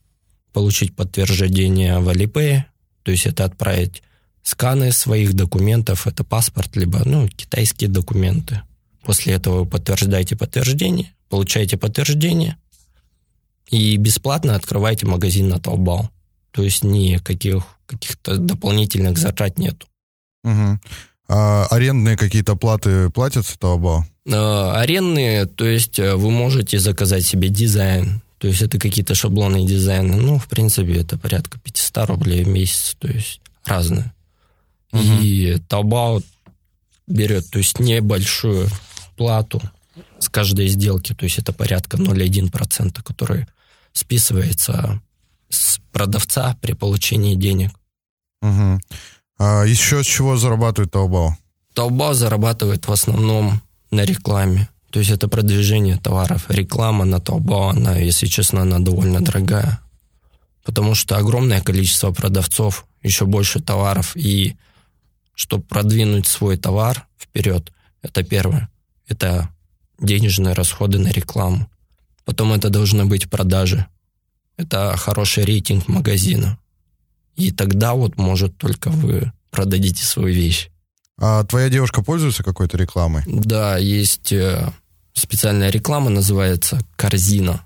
[0.52, 2.62] получить подтверждение в Alipay,
[3.08, 4.02] то есть это отправить
[4.42, 8.60] сканы своих документов, это паспорт, либо ну, китайские документы.
[9.02, 12.58] После этого вы подтверждаете подтверждение, получаете подтверждение
[13.70, 16.08] и бесплатно открываете магазин на Taobao.
[16.50, 19.86] То есть никаких каких-то дополнительных затрат нету.
[20.44, 20.78] Угу.
[21.28, 24.02] А арендные какие-то платы платятся Taobao?
[24.30, 29.66] А, арендные, то есть э, вы можете заказать себе дизайн, то есть это какие-то шаблоны
[29.66, 30.16] дизайна.
[30.16, 34.12] Ну, в принципе, это порядка 500 рублей в месяц, то есть разные.
[34.92, 35.02] Угу.
[35.02, 36.24] И Taobao
[37.06, 38.68] берет, то есть небольшую
[39.16, 39.60] плату
[40.18, 43.46] с каждой сделки, то есть это порядка 0,1%, который
[43.92, 45.00] списывается
[45.48, 47.72] с продавца при получении денег.
[48.42, 48.80] Угу.
[49.38, 51.32] А еще с чего зарабатывает Taobao?
[51.74, 54.68] Taobao зарабатывает в основном на рекламе.
[54.90, 56.46] То есть это продвижение товаров.
[56.48, 59.80] Реклама на Taobao, она, если честно, она довольно дорогая.
[60.64, 64.16] Потому что огромное количество продавцов, еще больше товаров.
[64.16, 64.56] И
[65.34, 67.72] чтобы продвинуть свой товар вперед,
[68.02, 68.68] это первое.
[69.06, 69.50] Это
[70.00, 71.70] денежные расходы на рекламу.
[72.24, 73.86] Потом это должны быть продажи.
[74.56, 76.58] Это хороший рейтинг магазина.
[77.36, 80.70] И тогда вот, может, только вы продадите свою вещь.
[81.18, 83.24] А твоя девушка пользуется какой-то рекламой?
[83.26, 84.70] Да, есть э,
[85.14, 87.62] специальная реклама, называется «Корзина».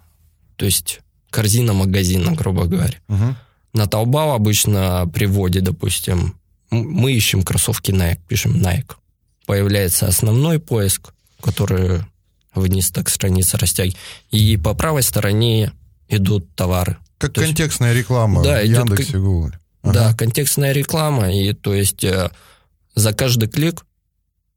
[0.56, 2.98] То есть корзина магазина, грубо говоря.
[3.08, 3.36] Угу.
[3.74, 6.36] На Taobao обычно при вводе, допустим,
[6.70, 8.92] мы ищем кроссовки Nike, пишем Nike.
[9.46, 11.12] Появляется основной поиск,
[11.42, 12.02] который
[12.54, 13.98] вниз так страница растягивает.
[14.30, 15.72] И по правой стороне
[16.08, 16.96] идут товары.
[17.18, 19.52] Как то контекстная есть, реклама да, в Яндексе, Google.
[19.82, 19.92] Ага.
[19.92, 21.32] Да, контекстная реклама.
[21.32, 22.30] И то есть э,
[22.94, 23.84] за каждый клик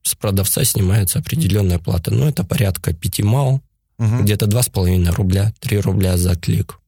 [0.04, 2.12] с продавца снимается определенная плата.
[2.12, 3.62] Ну, это порядка 5 мал,
[3.98, 4.24] угу.
[4.24, 6.80] где-то 2,5 рубля, 3 рубля за клик.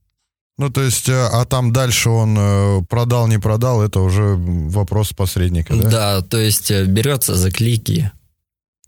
[0.57, 5.13] Ну, то есть, э, а там дальше он э, продал, не продал, это уже вопрос
[5.13, 5.89] посредника, да?
[5.89, 8.11] Да, то есть э, берется за клики.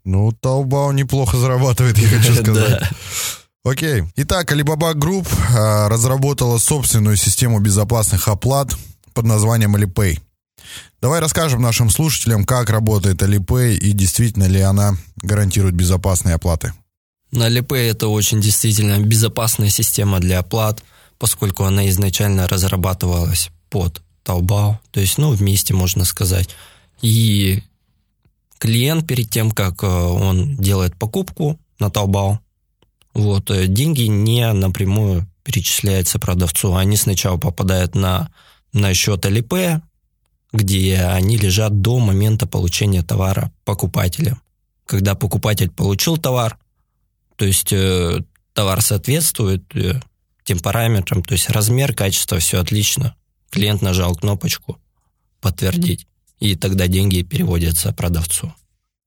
[0.03, 2.81] Ну, Таобао неплохо зарабатывает, я хочу сказать.
[3.63, 4.03] Окей.
[4.15, 5.27] Итак, Alibaba Group
[5.89, 8.75] разработала собственную систему безопасных оплат
[9.13, 10.19] под названием Alipay.
[11.01, 16.73] Давай расскажем нашим слушателям, как работает Alipay и действительно ли она гарантирует безопасные оплаты.
[17.31, 20.83] На Alipay это очень действительно безопасная система для оплат–
[21.19, 26.49] поскольку она изначально разрабатывалась под Taobao, то есть, ну, вместе, можно сказать.
[27.01, 27.61] И
[28.57, 32.39] клиент перед тем, как э, он делает покупку на Taobao,
[33.13, 38.31] вот, э, деньги не напрямую перечисляются продавцу, они сначала попадают на,
[38.71, 39.81] на счет Alipay,
[40.51, 44.41] где они лежат до момента получения товара покупателем.
[44.85, 46.57] Когда покупатель получил товар,
[47.35, 48.21] то есть э,
[48.53, 50.01] товар соответствует э,
[50.43, 53.15] тем параметрам, то есть размер, качество, все отлично.
[53.51, 54.79] Клиент нажал кнопочку
[55.41, 56.07] «Подтвердить»,
[56.39, 58.53] и тогда деньги переводятся продавцу.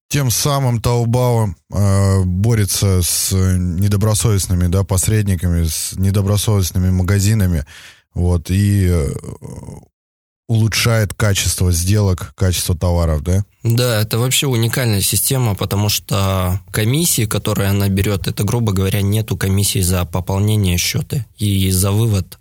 [0.09, 7.65] Тем самым Таобао э, борется с недобросовестными да, посредниками, с недобросовестными магазинами,
[8.15, 9.09] вот, и э,
[10.53, 13.45] улучшает качество сделок, качество товаров, да?
[13.63, 19.37] Да, это вообще уникальная система, потому что комиссии, которые она берет, это, грубо говоря, нету
[19.37, 22.39] комиссии за пополнение счета и за вывод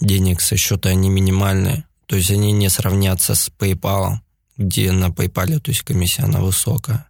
[0.00, 1.84] денег со счета они минимальные.
[2.06, 4.16] То есть они не сравнятся с PayPal,
[4.56, 7.06] где на PayPal, то есть комиссия, она высокая.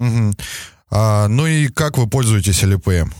[0.00, 0.34] Угу.
[0.90, 3.10] А, ну и как вы пользуетесь Alipay?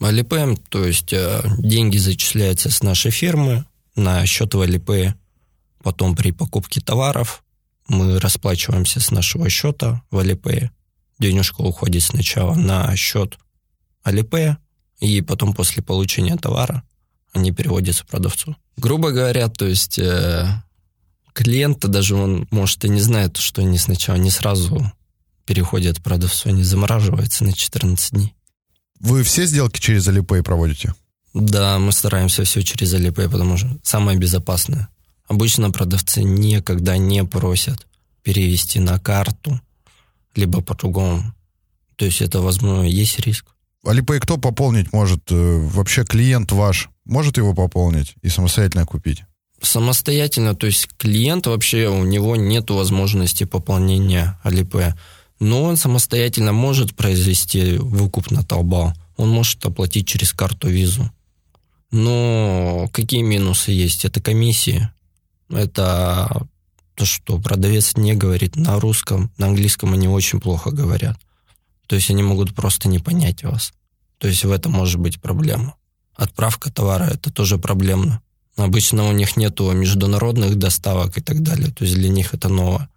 [0.00, 5.14] Alipay, то есть э, деньги зачисляются с нашей фирмы на счет в Alipay
[5.82, 7.42] Потом при покупке товаров
[7.88, 10.70] мы расплачиваемся с нашего счета в Алипее.
[11.18, 13.38] Денежка уходит сначала на счет
[14.02, 14.58] Алипея,
[15.00, 16.82] и потом после получения товара
[17.32, 18.56] они переводятся продавцу.
[18.76, 20.62] Грубо говоря, то есть э,
[21.32, 24.92] клиент даже он, может, и не знает, что они сначала не сразу
[25.44, 28.34] переходят продавцу, они замораживаются на 14 дней.
[29.00, 30.94] Вы все сделки через Alipay проводите?
[31.34, 34.88] Да, мы стараемся все через Alipay, потому что самое безопасное.
[35.32, 37.86] Обычно продавцы никогда не просят
[38.22, 39.58] перевести на карту,
[40.34, 41.32] либо по-другому.
[41.96, 43.46] То есть это, возможно, есть риск.
[43.82, 45.22] Алипей кто пополнить может?
[45.30, 49.22] Э, вообще клиент ваш может его пополнить и самостоятельно купить?
[49.62, 54.98] Самостоятельно, то есть клиент вообще, у него нет возможности пополнения Алипея.
[55.40, 58.92] Но он самостоятельно может произвести выкуп на Taobao.
[59.16, 61.10] Он может оплатить через карту визу.
[61.90, 64.04] Но какие минусы есть?
[64.04, 64.90] Это комиссии.
[65.52, 66.46] Это
[66.94, 71.18] то, что продавец не говорит на русском, на английском они очень плохо говорят.
[71.86, 73.72] То есть они могут просто не понять вас.
[74.18, 75.74] То есть в этом может быть проблема.
[76.14, 78.22] Отправка товара– это тоже проблемно.
[78.56, 81.70] Обычно у них нету международных доставок и так далее.
[81.70, 82.88] То есть для них это ново.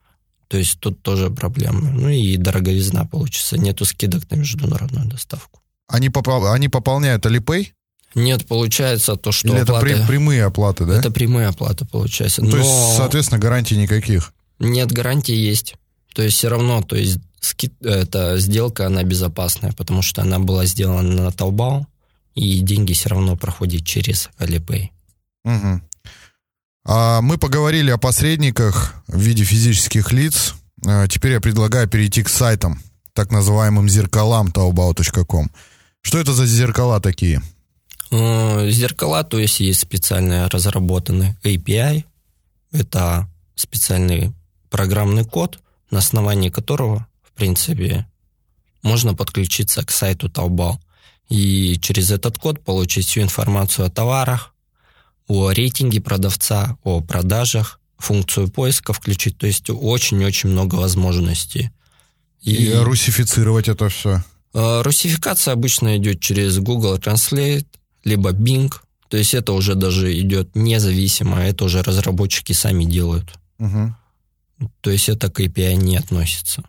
[0.47, 1.91] То есть тут тоже проблема.
[1.91, 3.57] Ну и дороговизна получится.
[3.57, 5.61] Нету скидок на международную доставку.
[5.87, 6.45] Они, попол...
[6.47, 7.71] они пополняют Alipay?
[8.15, 9.89] Нет, получается то, что Или оплаты...
[9.89, 10.97] это прямые оплаты, да?
[10.97, 12.41] Это прямые оплаты, получается.
[12.41, 14.33] Ну, то есть, соответственно, гарантий никаких?
[14.57, 15.75] Нет, гарантии есть.
[16.13, 17.73] То есть все равно, то есть скид...
[17.83, 21.85] эта сделка, она безопасная, потому что она была сделана на Taobao,
[22.35, 24.89] и деньги все равно проходят через Alipay.
[25.43, 25.81] Угу.
[26.87, 30.53] А мы поговорили о посредниках в виде физических лиц.
[30.85, 32.81] А теперь я предлагаю перейти к сайтам,
[33.13, 35.49] так называемым зеркалам taobao.com.
[36.01, 37.41] Что это за зеркала такие?
[38.17, 42.05] Э, зеркала, то есть есть специально разработанный API,
[42.71, 44.33] это специальный
[44.69, 45.59] программный код,
[45.91, 48.07] на основании которого, в принципе,
[48.83, 50.77] можно подключиться к сайту Taobao
[51.27, 54.53] и через этот код получить всю информацию о товарах,
[55.27, 61.71] о рейтинге продавца, о продажах, функцию поиска включить, то есть очень-очень много возможностей.
[62.41, 64.23] И, и русифицировать это все?
[64.53, 67.65] Э, русификация обычно идет через Google Translate,
[68.05, 68.71] либо Bing.
[69.09, 73.33] То есть это уже даже идет независимо, это уже разработчики сами делают.
[73.59, 73.95] Угу.
[74.81, 76.63] То есть это к API не относится.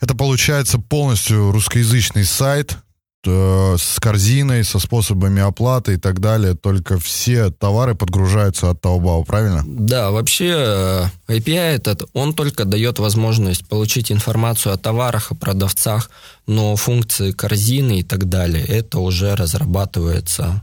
[0.00, 2.76] Это получается полностью русскоязычный сайт
[3.24, 6.54] э, с корзиной, со способами оплаты и так далее.
[6.54, 9.62] Только все товары подгружаются от Taobao, правильно?
[9.66, 16.10] Да, вообще э, API этот, он только дает возможность получить информацию о товарах, о продавцах,
[16.46, 20.62] но функции корзины и так далее, это уже разрабатывается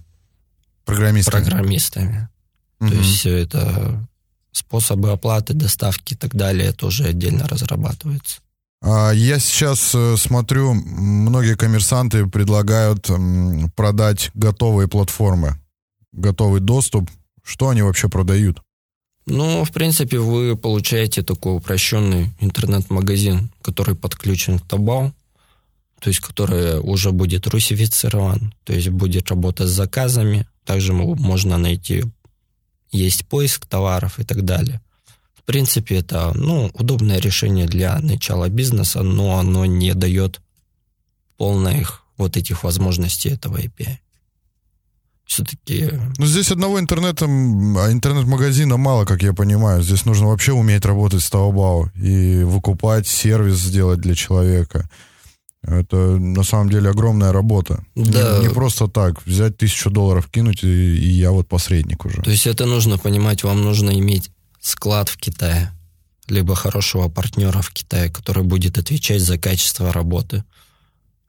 [0.85, 1.43] Программистами.
[1.43, 2.29] Программистами.
[2.79, 2.89] Угу.
[2.89, 4.07] То есть все это
[4.51, 8.41] способы оплаты, доставки и так далее тоже отдельно разрабатывается.
[8.81, 13.09] А я сейчас э, смотрю, многие коммерсанты предлагают
[13.75, 15.57] продать готовые платформы,
[16.11, 17.09] готовый доступ.
[17.43, 18.61] Что они вообще продают?
[19.25, 25.13] Ну, в принципе, вы получаете такой упрощенный интернет-магазин, который подключен к Табау,
[25.99, 30.45] то есть который уже будет русифицирован, то есть будет работать с заказами.
[30.65, 32.05] Также можно найти,
[32.91, 34.81] есть поиск товаров и так далее.
[35.35, 40.41] В принципе, это ну, удобное решение для начала бизнеса, но оно не дает
[41.37, 43.97] полных вот этих возможностей этого API.
[45.25, 45.89] Все-таки...
[46.17, 49.81] Ну, здесь одного интернета, а интернет-магазина мало, как я понимаю.
[49.81, 54.89] Здесь нужно вообще уметь работать с Taobao и выкупать сервис сделать для человека.
[55.63, 57.83] Это на самом деле огромная работа.
[57.95, 58.39] Да.
[58.39, 62.21] Не, не просто так взять тысячу долларов, кинуть, и, и я вот посредник уже.
[62.21, 65.71] То есть это нужно понимать, вам нужно иметь склад в Китае,
[66.27, 70.43] либо хорошего партнера в Китае, который будет отвечать за качество работы.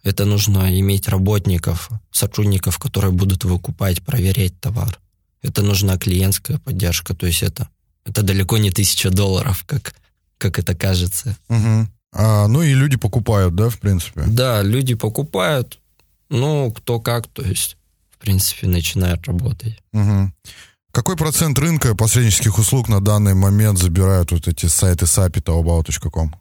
[0.03, 5.01] Это нужно иметь работников, сотрудников, которые будут выкупать, проверять товар.
[5.43, 7.69] Это нужна клиентская поддержка, то есть это,
[8.05, 9.95] это далеко не тысяча долларов, как,
[10.39, 11.37] как это кажется.
[11.49, 11.89] Угу.
[12.15, 14.23] А, ну и люди покупают, да, в принципе?
[14.27, 15.81] Да, люди покупают,
[16.31, 17.77] ну, кто как, то есть,
[18.11, 19.79] в принципе, начинают работать.
[19.93, 20.33] Угу.
[20.93, 26.33] Какой процент рынка посреднических услуг на данный момент забирают вот эти сайты SAPI, Taobao.com?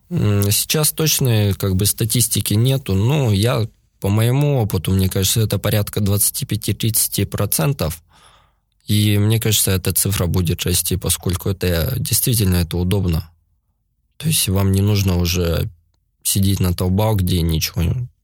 [0.52, 3.68] Сейчас точной как бы статистики нету, но я
[4.04, 7.94] по моему опыту, мне кажется, это порядка 25-30%.
[8.86, 13.30] И мне кажется, эта цифра будет расти, поскольку это действительно это удобно.
[14.18, 15.70] То есть вам не нужно уже
[16.24, 17.84] сидеть на Taobao, где ничего,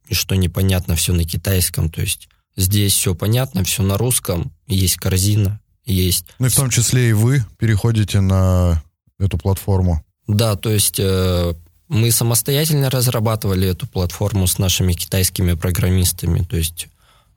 [0.09, 1.89] ничто непонятно, все на китайском.
[1.89, 6.25] То есть здесь все понятно, все на русском, есть корзина, есть.
[6.39, 8.81] Ну и в том числе и вы переходите на
[9.19, 10.03] эту платформу.
[10.27, 11.53] Да, то есть э,
[11.87, 16.43] мы самостоятельно разрабатывали эту платформу с нашими китайскими программистами.
[16.43, 16.87] То есть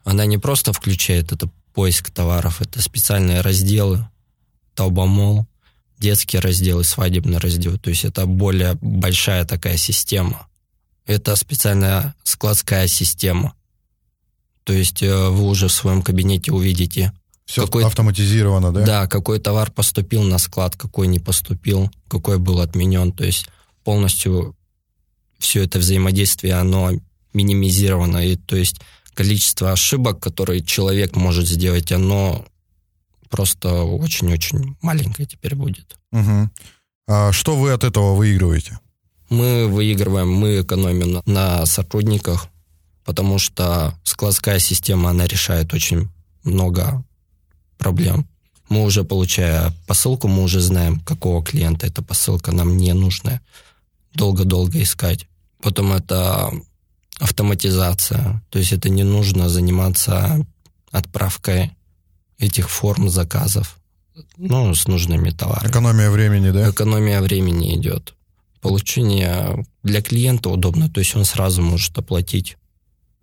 [0.04, 4.06] она не просто включает это поиск товаров, это специальные разделы,
[4.76, 5.46] Taobamall,
[6.02, 7.78] детский раздел и свадебный раздел.
[7.78, 10.48] То есть это более большая такая система.
[11.06, 13.54] Это специальная складская система.
[14.64, 17.12] То есть э, вы уже в своем кабинете увидите
[17.44, 18.84] все какой, автоматизировано, да?
[18.84, 23.12] Да, какой товар поступил на склад, какой не поступил, какой был отменен.
[23.12, 23.46] То есть
[23.84, 24.56] полностью
[25.38, 26.92] все это взаимодействие, оно
[27.32, 28.26] минимизировано.
[28.26, 28.80] И, то есть
[29.14, 32.46] количество ошибок, которые человек может сделать, оно
[33.32, 35.96] просто очень-очень маленькое теперь будет.
[36.12, 36.50] Угу.
[37.08, 38.78] А что вы от этого выигрываете?
[39.30, 42.48] Мы выигрываем, мы экономим на сотрудниках,
[43.06, 46.10] потому что складская система, она решает очень
[46.44, 47.02] много
[47.78, 48.28] проблем.
[48.68, 53.40] Мы уже, получая посылку, мы уже знаем, какого клиента эта посылка нам не нужная.
[54.14, 55.26] Долго-долго искать.
[55.62, 56.52] Потом это
[57.18, 58.42] автоматизация.
[58.50, 60.44] То есть это не нужно заниматься
[60.90, 61.72] отправкой
[62.42, 63.78] этих форм заказов,
[64.36, 65.70] ну, с нужными товарами.
[65.70, 66.70] Экономия времени, да?
[66.70, 68.14] Экономия времени идет.
[68.60, 72.56] Получение для клиента удобно, то есть он сразу может оплатить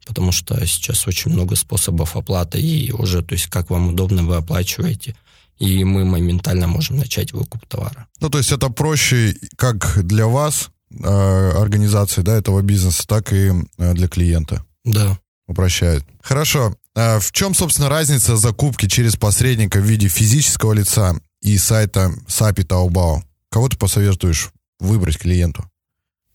[0.09, 4.37] потому что сейчас очень много способов оплаты, и уже, то есть, как вам удобно, вы
[4.37, 5.15] оплачиваете,
[5.59, 8.07] и мы моментально можем начать выкуп товара.
[8.19, 13.51] Ну, то есть это проще как для вас, э, организации, да, этого бизнеса, так и
[13.77, 14.65] э, для клиента.
[14.83, 15.19] Да.
[15.47, 16.03] Упрощает.
[16.21, 16.75] Хорошо.
[17.01, 22.67] А в чем, собственно, разница закупки через посредника в виде физического лица и сайта SAPI
[22.67, 23.21] Taobao?
[23.49, 24.49] Кого ты посоветуешь
[24.81, 25.63] выбрать клиенту?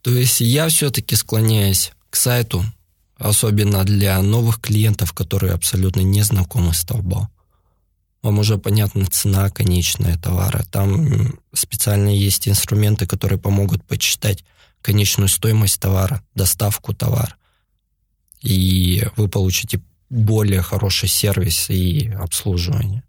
[0.00, 2.64] То есть я все-таки склоняюсь к сайту,
[3.18, 7.26] особенно для новых клиентов, которые абсолютно не знакомы с Taobao.
[8.22, 10.64] Вам уже понятна цена конечная товара.
[10.70, 14.42] Там специально есть инструменты, которые помогут почитать
[14.80, 17.34] конечную стоимость товара, доставку товара.
[18.40, 19.82] И вы получите
[20.14, 23.02] более хороший сервис и обслуживание.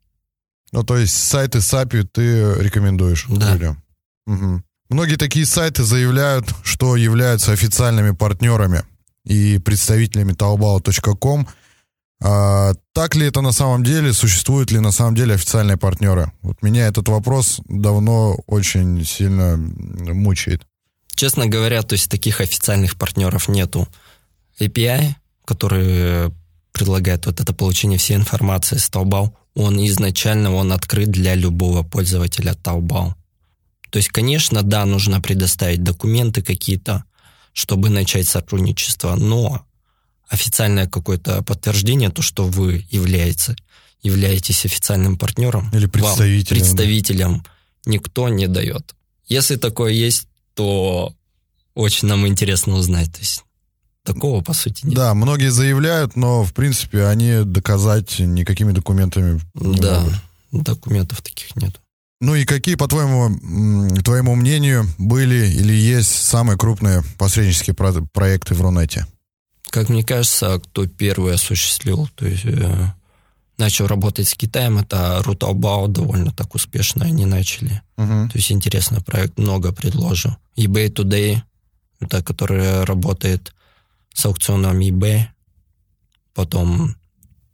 [0.72, 3.54] Ну, то есть сайты SAPI ты рекомендуешь да.
[3.54, 3.84] людям?
[4.28, 4.64] Угу.
[4.90, 8.84] Многие такие сайты заявляют, что являются официальными партнерами
[9.24, 11.48] и представителями taobao.com.
[12.24, 14.14] А, так ли это на самом деле?
[14.14, 16.32] Существуют ли на самом деле официальные партнеры?
[16.42, 20.66] Вот меня этот вопрос давно очень сильно мучает.
[21.16, 23.88] Честно говоря, то есть таких официальных партнеров нету.
[24.60, 26.32] API, который
[26.76, 32.52] предлагает вот это получение всей информации с Taobao, он изначально он открыт для любого пользователя
[32.52, 33.14] Taobao.
[33.92, 37.06] То есть, конечно, да, нужно предоставить документы какие-то,
[37.54, 39.66] чтобы начать сотрудничество, но
[40.28, 43.56] официальное какое-то подтверждение, то, что вы являете,
[44.04, 47.44] являетесь официальным партнером, или представителем, вам, представителем
[47.86, 48.96] никто не дает.
[49.28, 51.16] Если такое есть, то
[51.74, 53.14] очень нам интересно узнать.
[53.14, 53.45] То есть
[54.06, 54.96] такого, по сути, нет.
[54.96, 60.16] Да, многие заявляют, но, в принципе, они доказать никакими документами не Да, могут.
[60.66, 61.80] документов таких нет.
[62.22, 63.38] Ну и какие, по твоему,
[64.02, 69.06] твоему мнению, были или есть самые крупные посреднические про- проекты в Рунете?
[69.70, 72.94] Как мне кажется, кто первый осуществил, то есть э,
[73.58, 77.82] начал работать с Китаем, это Рутаобао довольно так успешно они начали.
[77.98, 78.30] Мгм.
[78.30, 80.38] То есть интересный проект, много предложил.
[80.58, 81.42] eBay Today,
[82.00, 83.54] это который работает
[84.16, 85.28] с аукционом eBay.
[86.34, 86.96] Потом,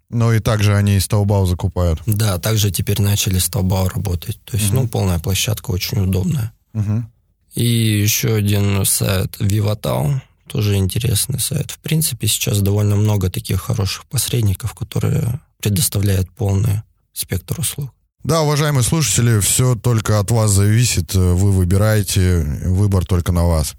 [0.10, 2.02] Ну и также они из Таобао закупают.
[2.06, 4.40] да, также теперь начали с Taobao работать.
[4.46, 6.54] То есть, ну, полная площадка, очень удобная.
[6.74, 7.12] Мгм.
[7.56, 11.72] И еще один сайт Vivatao, тоже интересный сайт.
[11.72, 16.82] В принципе, сейчас довольно много таких хороших посредников, которые предоставляют полный
[17.14, 17.92] спектр услуг.
[18.24, 21.14] Да, уважаемые слушатели, все только от вас зависит.
[21.16, 23.74] Вы выбираете, выбор только на вас.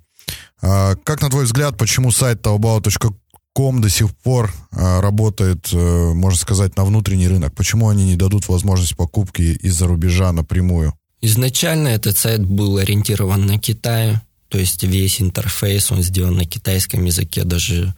[0.63, 6.39] А, Как, на твой взгляд, почему сайт taobao.com до сих пор а, работает, э, можно
[6.39, 7.55] сказать, на внутренний рынок?
[7.55, 10.95] Почему они не дадут возможность покупки из-за рубежа напрямую?
[11.21, 17.05] Изначально этот сайт был ориентирован на Китай, то есть весь интерфейс, он сделан на китайском
[17.05, 17.95] языке, даже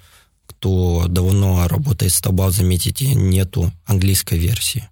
[0.46, 4.88] кто давно работает с Taobao, заметите, нету английской версии.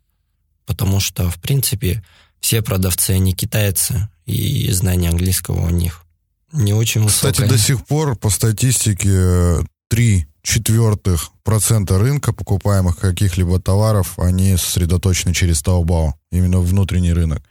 [0.66, 2.03] Потому что, в принципе,
[2.41, 6.05] все продавцы, они китайцы, и знание английского у них
[6.53, 7.32] не очень высокое.
[7.32, 15.32] Кстати, до сих пор по статистике 3 четвертых процента рынка покупаемых каких-либо товаров, они сосредоточены
[15.32, 17.42] через Taobao, именно внутренний рынок.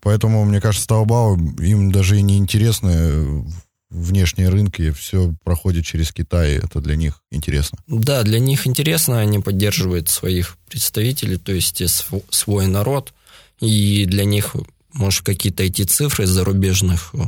[0.00, 3.42] Поэтому, мне кажется, Taobao, им даже и не интересны э,
[3.90, 7.78] внешние рынки, все проходит через Китай, это для них интересно.
[7.88, 13.12] Да, для них интересно, они поддерживают своих представителей, то есть св- свой народ,
[13.60, 14.54] и для них,
[14.92, 17.18] может, какие-то эти цифры зарубежных э,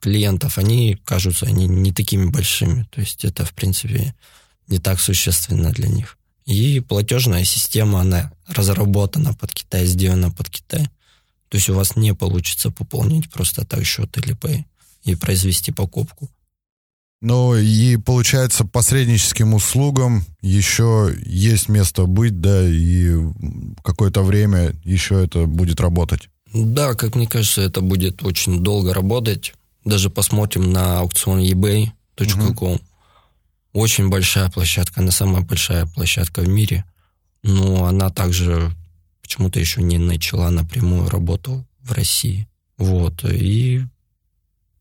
[0.00, 4.14] клиентов, они кажутся они не такими большими, то есть это, в принципе,
[4.68, 6.16] не так существенно для них.
[6.46, 10.88] И платежная система, она разработана под Китай, сделана под Китай.
[11.48, 14.64] То есть у вас не получится пополнить просто так счет или Pay
[15.04, 16.30] и произвести покупку.
[17.22, 23.14] Ну и получается, посредническим услугам еще есть место быть, да, и
[23.84, 26.30] какое-то время еще это будет работать.
[26.54, 29.52] Да, как мне кажется, это будет очень долго работать.
[29.84, 32.80] Даже посмотрим на аукцион ebay.com.
[33.72, 36.84] Очень большая площадка, она самая большая площадка в мире.
[37.42, 38.72] Но она также
[39.22, 42.48] почему-то еще не начала напрямую работу в России.
[42.76, 43.24] Вот.
[43.24, 43.84] И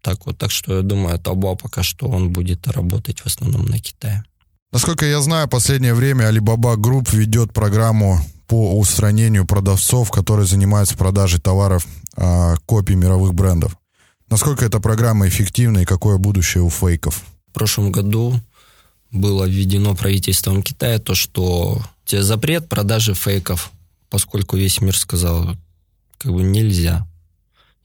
[0.02, 0.38] так вот.
[0.38, 4.24] Так что я думаю, Taobao пока что он будет работать в основном на Китае.
[4.72, 10.98] Насколько я знаю, в последнее время Alibaba Group ведет программу по устранению продавцов, которые занимаются
[10.98, 13.78] продажей товаров а, копий мировых брендов.
[14.30, 17.24] Насколько эта программа эффективна и какое будущее у фейков?
[17.48, 18.40] В прошлом году
[19.12, 23.72] было введено правительством Китая то, что запрет продажи фейков,
[24.10, 25.56] поскольку весь мир сказал,
[26.20, 27.08] как бы нельзя.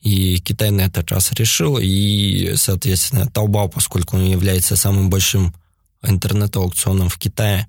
[0.02, 5.54] И Китай на этот раз решил, и, соответственно, Taobao, поскольку он является самым большим
[6.02, 7.68] интернет-аукционом в Китае,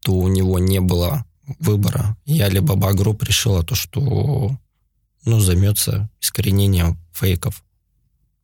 [0.00, 1.24] то у него не было
[1.58, 2.16] выбора.
[2.24, 4.56] И Alibaba Group решила то, что
[5.24, 7.64] ну, займется искоренением фейков.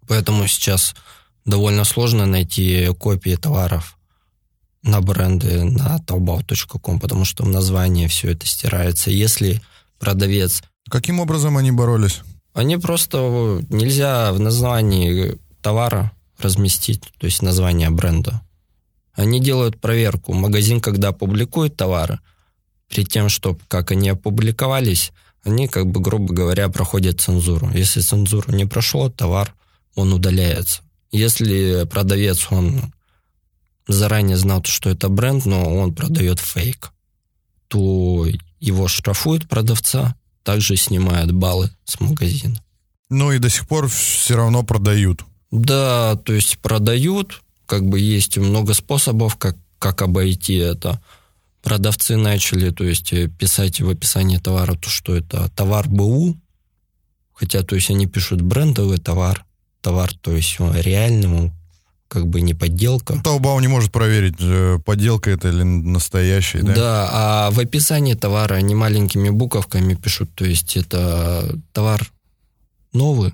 [0.08, 0.94] Поэтому сейчас
[1.44, 3.98] довольно сложно найти копии товаров
[4.82, 9.10] на бренды на taobao.com, потому что в названии все это стирается.
[9.10, 9.62] Если
[9.98, 10.62] продавец...
[10.90, 12.22] Каким образом они боролись?
[12.54, 13.62] Они просто...
[13.68, 18.40] Нельзя в названии товара разместить, то есть название бренда.
[19.12, 20.32] Они делают проверку.
[20.32, 22.20] Магазин, когда публикует товары,
[22.88, 25.12] перед тем, чтобы как они опубликовались,
[25.44, 27.70] они, как бы, грубо говоря, проходят цензуру.
[27.74, 29.54] Если цензуру не прошло, товар,
[29.98, 30.82] он удаляется.
[31.10, 32.92] Если продавец, он
[33.88, 36.92] заранее знал, что это бренд, но он продает фейк,
[37.66, 38.26] то
[38.60, 42.62] его штрафуют продавца, также снимают баллы с магазина.
[43.10, 45.24] Ну и до сих пор все равно продают.
[45.50, 51.02] Да, то есть продают, как бы есть много способов, как, как обойти это.
[51.62, 56.36] Продавцы начали, то есть писать в описании товара, то, что это товар БУ,
[57.32, 59.44] хотя, то есть они пишут брендовый товар,
[59.88, 61.50] товар, то есть он реальный,
[62.08, 63.14] как бы не подделка.
[63.24, 66.74] Taobao не может проверить, э, подделка это или настоящий, да?
[66.74, 72.06] Да, а в описании товара они маленькими буковками пишут, то есть это товар
[72.92, 73.32] новый,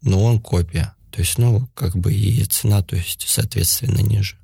[0.00, 0.94] но он копия.
[1.10, 4.36] То есть, ну, как бы и цена, то есть, соответственно, ниже.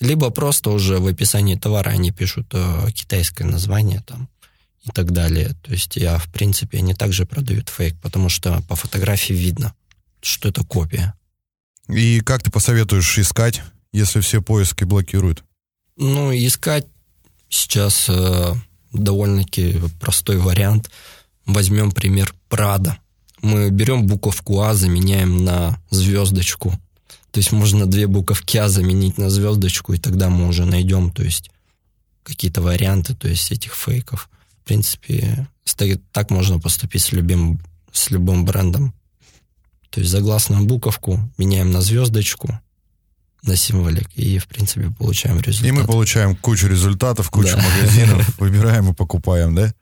[0.00, 4.28] Либо просто уже в описании товара они пишут э, китайское название там
[4.84, 5.54] и так далее.
[5.62, 9.74] То есть, я, в принципе, они также продают фейк, потому что по фотографии видно,
[10.26, 11.14] что это копия.
[11.88, 13.62] И как ты посоветуешь искать,
[13.92, 15.44] если все поиски блокируют?
[15.96, 16.86] Ну, искать
[17.48, 18.54] сейчас э,
[18.92, 20.90] довольно-таки простой вариант.
[21.46, 22.98] Возьмем пример Прада.
[23.40, 26.72] Мы берем буковку А, заменяем на звездочку.
[27.30, 31.22] То есть можно две буковки А заменить на звездочку, и тогда мы уже найдем, то
[31.22, 31.50] есть
[32.22, 34.28] какие-то варианты, то есть этих фейков.
[34.62, 35.48] В принципе,
[36.12, 37.60] так можно поступить с любым,
[37.92, 38.92] с любым брендом.
[39.96, 42.60] То есть загласную буковку меняем на звездочку,
[43.42, 45.66] на символик, и, в принципе, получаем результат.
[45.66, 47.62] И мы получаем кучу результатов, кучу да.
[47.62, 49.72] магазинов, выбираем и покупаем, да?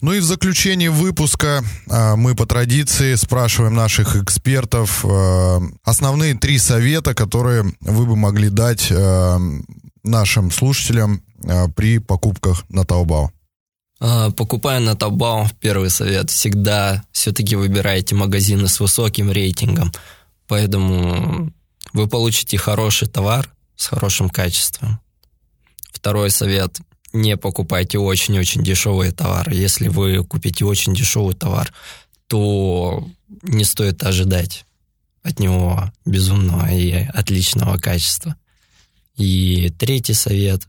[0.00, 6.56] Ну и в заключении выпуска а, мы по традиции спрашиваем наших экспертов а, основные три
[6.56, 9.38] совета, которые вы бы могли дать а,
[10.04, 11.22] нашим слушателям
[11.76, 13.28] при покупках на Taobao.
[14.36, 19.92] Покупая на Taobao, первый совет, всегда все-таки выбирайте магазины с высоким рейтингом.
[20.46, 21.50] Поэтому
[21.94, 25.00] вы получите хороший товар с хорошим качеством.
[25.90, 26.80] Второй совет.
[27.14, 29.54] Не покупайте очень-очень дешевые товары.
[29.54, 31.72] Если вы купите очень дешевый товар,
[32.26, 33.08] то
[33.42, 34.66] не стоит ожидать
[35.22, 38.36] от него безумного и отличного качества.
[39.16, 40.60] И третий совет.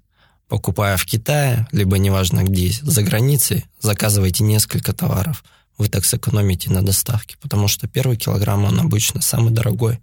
[0.47, 5.43] Покупая в Китае, либо неважно где, за границей, заказывайте несколько товаров.
[5.77, 9.99] Вы так сэкономите на доставке, потому что первый килограмм, он обычно самый дорогой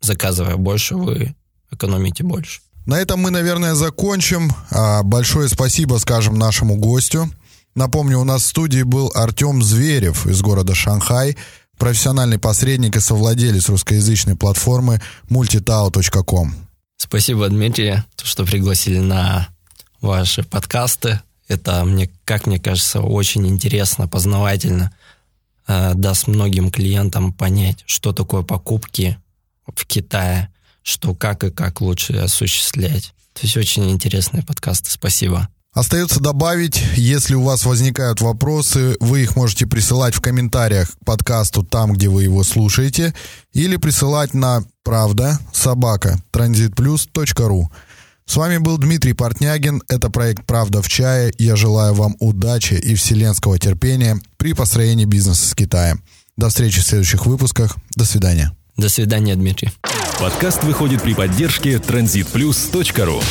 [0.00, 1.34] заказывая больше, вы
[1.70, 2.60] экономите больше.
[2.86, 4.50] На этом мы, наверное, закончим.
[4.70, 7.30] А, большое спасибо, скажем, нашему гостю.
[7.74, 11.36] Напомню, у нас в студии был Артем Зверев из города Шанхай,
[11.76, 16.54] профессиональный посредник и совладелец русскоязычной платформы multitao.com.
[16.96, 19.48] Спасибо, Дмитрий, что пригласили на
[20.00, 21.20] ваши подкасты.
[21.48, 24.92] Это, мне, как мне кажется, очень интересно, познавательно.
[25.66, 29.18] Э, даст многим клиентам понять, что такое покупки,
[29.74, 30.48] в Китае,
[30.82, 33.14] что как и как лучше осуществлять.
[33.34, 34.90] То есть очень интересные подкасты.
[34.90, 35.48] Спасибо.
[35.72, 41.62] Остается добавить, если у вас возникают вопросы, вы их можете присылать в комментариях к подкасту
[41.62, 43.14] там, где вы его слушаете,
[43.52, 47.70] или присылать на правда собака транзитплюс.ру.
[48.28, 49.82] С вами был Дмитрий Портнягин.
[49.88, 51.32] Это проект «Правда в чае».
[51.38, 56.02] Я желаю вам удачи и вселенского терпения при построении бизнеса с Китаем.
[56.36, 57.74] До встречи в следующих выпусках.
[57.96, 58.54] До свидания.
[58.76, 59.70] До свидания, Дмитрий.
[60.20, 63.24] Подкаст выходит при поддержке transitplus.ru